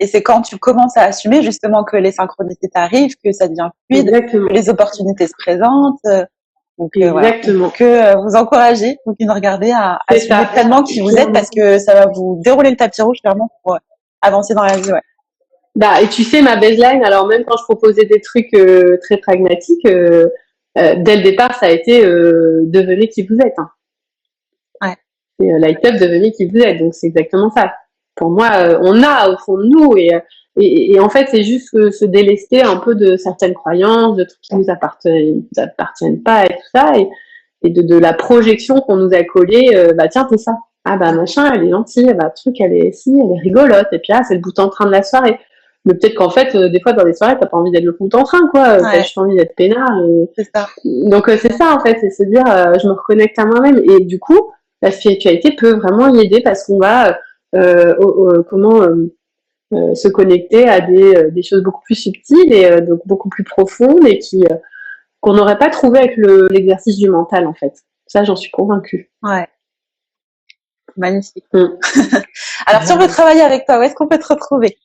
[0.03, 3.69] Et c'est quand tu commences à assumer justement que les synchronicités t'arrivent, que ça devient
[3.89, 6.01] fluide, exactement que les opportunités se présentent.
[6.07, 6.25] euh,
[6.77, 7.37] Donc euh, voilà.
[7.37, 7.71] Exactement.
[7.71, 10.45] que euh, vous encouragez, donc nous regarder à assumer ça.
[10.53, 13.75] pleinement qui vous êtes parce que ça va vous dérouler le tapis rouge clairement pour
[13.75, 13.79] euh,
[14.23, 14.91] avancer dans la vie.
[14.91, 15.01] Ouais.
[15.77, 19.19] Bah, et tu sais, ma baseline, alors même quand je proposais des trucs euh, très
[19.19, 20.29] pragmatiques, euh,
[20.79, 23.55] euh, dès le départ, ça a été euh, devenez qui vous êtes.
[23.59, 23.71] Hein.
[24.83, 24.97] Ouais.
[25.47, 26.79] Et, euh, Light Up, devenez qui vous êtes.
[26.81, 27.73] Donc, c'est exactement ça.
[28.15, 29.97] Pour moi, euh, on a au fond de nous.
[29.97, 30.11] Et,
[30.57, 34.41] et, et en fait, c'est juste se délester un peu de certaines croyances, de trucs
[34.43, 36.93] qui nous appartiennent, nous appartiennent pas et tout ça.
[36.99, 37.09] Et,
[37.65, 39.71] et de, de la projection qu'on nous a collée.
[39.75, 40.57] euh, bah, tiens, t'es ça.
[40.85, 42.13] Ah, bah, machin, elle est gentille.
[42.15, 43.87] Bah, truc, elle est si, elle est rigolote.
[43.93, 45.39] Et puis, ah, c'est le bout en train de la soirée.
[45.85, 47.97] Mais peut-être qu'en fait, euh, des fois, dans les soirées, t'as pas envie d'être le
[47.99, 48.79] bout en train, quoi.
[48.79, 49.03] T'as Ouais.
[49.03, 49.91] juste envie d'être peinard.
[50.09, 50.29] Et...
[50.37, 50.67] C'est ça.
[50.85, 53.79] Donc, euh, c'est ça, en fait, c'est se dire, je me reconnecte à moi-même.
[53.91, 54.53] Et du coup,
[54.83, 57.17] la spiritualité peut vraiment y aider parce qu'on va,
[58.49, 59.15] comment, euh,
[59.75, 63.29] euh, se connecter à des, euh, des choses beaucoup plus subtiles et euh, donc beaucoup
[63.29, 64.57] plus profondes et qui, euh,
[65.21, 67.73] qu'on n'aurait pas trouvé avec le- l'exercice du mental, en fait.
[68.07, 69.11] Ça, j'en suis convaincue.
[69.23, 69.47] Ouais.
[70.97, 71.45] Magnifique.
[71.53, 71.67] Mm.
[72.67, 74.77] Alors si on veut travailler avec toi, où est-ce qu'on peut te retrouver?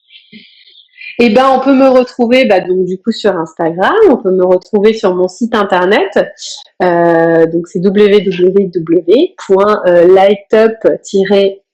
[1.19, 4.45] Eh ben, on peut me retrouver bah, donc du coup sur Instagram, on peut me
[4.45, 6.11] retrouver sur mon site internet.
[6.83, 7.79] Euh, donc c'est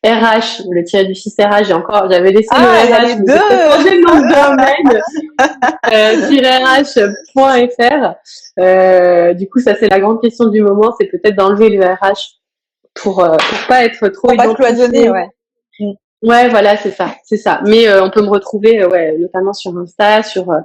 [0.03, 1.63] www.lightup-rh, le tiré du 6 RH.
[1.65, 3.33] J'ai encore, j'avais laissé Ah, le RH, mais deux.
[3.49, 5.01] j'ai changé le nom de domaine.
[5.93, 6.15] euh,
[7.35, 8.15] -rh.fr.
[8.59, 12.39] Euh, du coup, ça c'est la grande question du moment, c'est peut-être d'enlever le RH
[12.95, 14.75] pour euh, pour pas être trop Pour pas se identifié.
[14.75, 15.29] cloisonner, ouais.
[16.21, 17.59] Ouais, voilà, c'est ça, c'est ça.
[17.65, 20.59] Mais euh, on peut me retrouver, euh, ouais, notamment sur Insta, sur euh,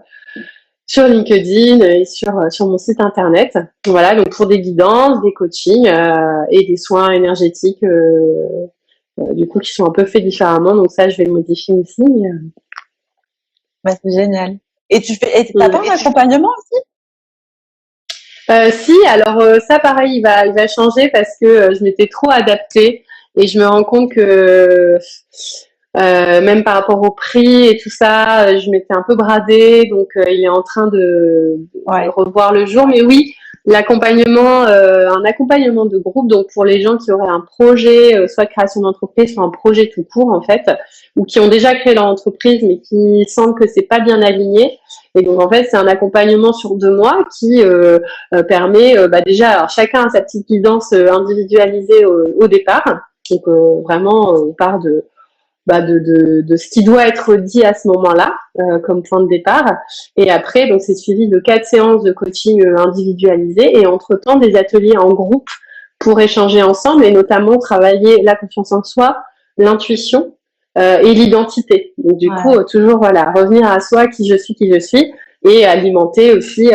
[0.86, 3.58] sur LinkedIn et sur euh, sur mon site internet.
[3.86, 8.66] Voilà, donc pour des guidances, des coachings euh, et des soins énergétiques euh,
[9.32, 10.74] du coup, qui sont un peu faits différemment.
[10.74, 12.02] Donc ça, je vais le modifier aussi.
[13.84, 14.58] Bah, c'est génial.
[14.90, 16.82] Et tu fais, et t'as pas un accompagnement aussi?
[18.50, 22.30] Euh, si, alors ça pareil, il va, il va changer parce que je m'étais trop
[22.30, 23.04] adaptée
[23.36, 24.98] et je me rends compte que
[25.96, 30.08] euh, même par rapport au prix et tout ça, je m'étais un peu bradée, donc
[30.16, 31.56] euh, il est en train de,
[31.86, 32.86] revoir le jour.
[32.86, 33.34] Mais oui,
[33.68, 38.46] l'accompagnement, euh, un accompagnement de groupe, donc pour les gens qui auraient un projet, soit
[38.46, 40.62] création d'entreprise, soit un projet tout court en fait,
[41.16, 44.78] ou qui ont déjà créé leur entreprise mais qui sentent que c'est pas bien aligné.
[45.14, 47.62] Et donc en fait, c'est un accompagnement sur deux mois qui
[48.48, 52.84] permet bah, déjà, alors chacun a sa petite guidance individualisée au départ.
[53.30, 53.46] Donc
[53.84, 55.04] vraiment, on part de
[55.68, 59.20] bah, de, de, de, ce qui doit être dit à ce moment-là euh, comme point
[59.20, 59.76] de départ.
[60.16, 64.56] Et après, donc c'est suivi de quatre séances de coaching euh, individualisées et entre-temps des
[64.56, 65.50] ateliers en groupe
[65.98, 69.18] pour échanger ensemble et notamment travailler la confiance en soi,
[69.58, 70.34] l'intuition
[70.78, 71.92] euh, et l'identité.
[71.98, 75.12] Donc du coup, toujours voilà, revenir à soi, qui je suis, qui je suis,
[75.46, 76.70] et alimenter aussi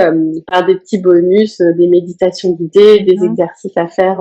[0.46, 3.26] par des petits bonus, des méditations guidées, des mmh.
[3.32, 4.20] exercices à faire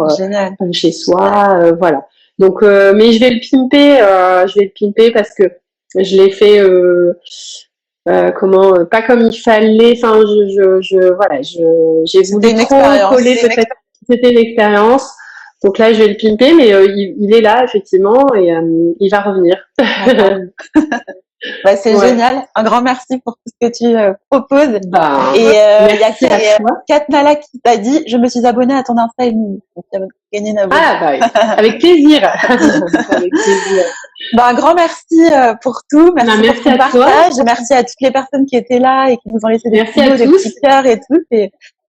[0.72, 2.06] chez soi, voilà.
[2.42, 5.44] Donc, euh, mais je vais le pimper, euh, je vais le pimper parce que
[5.94, 7.12] je l'ai fait euh,
[8.36, 9.92] comment pas comme il fallait.
[9.96, 15.08] Enfin, je, je, je voilà, je j'ai voulu trop coller C'était une expérience.
[15.64, 18.52] Donc là, je vais le pimper, mais il, il, est là effectivement et
[19.00, 19.56] il va revenir.
[21.64, 22.44] Bah, c'est génial.
[22.54, 24.78] Un grand merci pour tout ce que tu euh, proposes.
[24.86, 28.84] Bah, et euh, il y a Katnala qui t'a dit, je me suis abonnée à
[28.84, 29.34] ton Insta et
[30.32, 30.80] gagné une abonnée.
[30.84, 32.22] Ah, bah, avec plaisir.
[32.48, 33.84] avec plaisir.
[34.34, 36.12] Bah, un grand merci euh, pour tout.
[36.14, 37.32] Merci, bah, pour ton partage.
[37.44, 40.18] Merci à toutes les personnes qui étaient là et qui nous ont laissé des photos,
[40.18, 41.20] des petits cœurs et tout.
[41.30, 41.50] C'est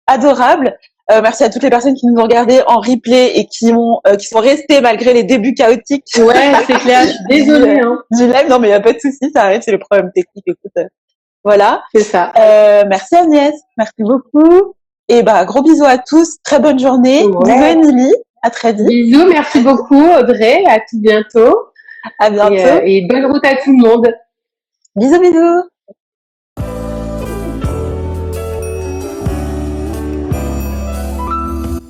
[0.07, 0.75] adorable.
[1.11, 4.01] Euh, merci à toutes les personnes qui nous ont regardé en replay et qui ont
[4.07, 6.05] euh, qui sont restées malgré les débuts chaotiques.
[6.17, 7.03] Ouais, c'est clair.
[7.03, 7.79] Je suis désolée.
[7.79, 7.99] Hein.
[8.11, 10.45] Du live, non mais il a pas de souci, ça arrive, c'est le problème technique.
[10.47, 10.85] Écoute, euh,
[11.43, 11.83] voilà.
[11.93, 12.31] C'est ça.
[12.87, 14.73] merci Agnès, merci beaucoup.
[15.07, 17.23] Et bah gros bisous à tous, très bonne journée.
[17.27, 18.87] Bisous Émilie, à très vite.
[18.87, 21.55] Bisous, merci beaucoup Audrey, à tout bientôt.
[22.19, 22.81] À bientôt.
[22.83, 24.11] Et, et bonne route à tout le monde.
[24.95, 25.69] Bisous bisous.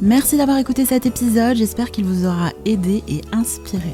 [0.06, 3.92] Merci d'avoir écouté cet épisode, j'espère qu'il vous aura aidé et inspiré.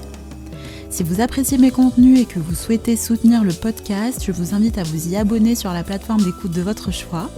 [0.89, 4.77] Si vous appréciez mes contenus et que vous souhaitez soutenir le podcast, je vous invite
[4.77, 7.29] à vous y abonner sur la plateforme d'écoute de votre choix.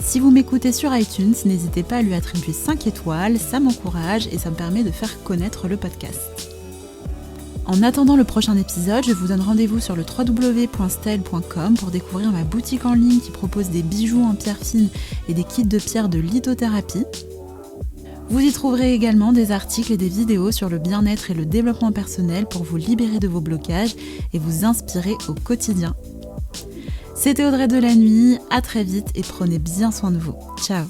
[0.00, 4.38] Si vous m'écoutez sur iTunes, n'hésitez pas à lui attribuer 5 étoiles, ça m'encourage et
[4.38, 6.50] ça me permet de faire connaître le podcast.
[7.66, 12.44] En attendant le prochain épisode, je vous donne rendez-vous sur le www.stel.com pour découvrir ma
[12.44, 14.88] boutique en ligne qui propose des bijoux en pierre fine
[15.28, 17.04] et des kits de pierre de lithothérapie.
[18.28, 21.92] Vous y trouverez également des articles et des vidéos sur le bien-être et le développement
[21.92, 23.94] personnel pour vous libérer de vos blocages
[24.32, 25.94] et vous inspirer au quotidien.
[27.14, 30.34] C'était Audrey de la nuit, à très vite et prenez bien soin de vous.
[30.58, 30.86] Ciao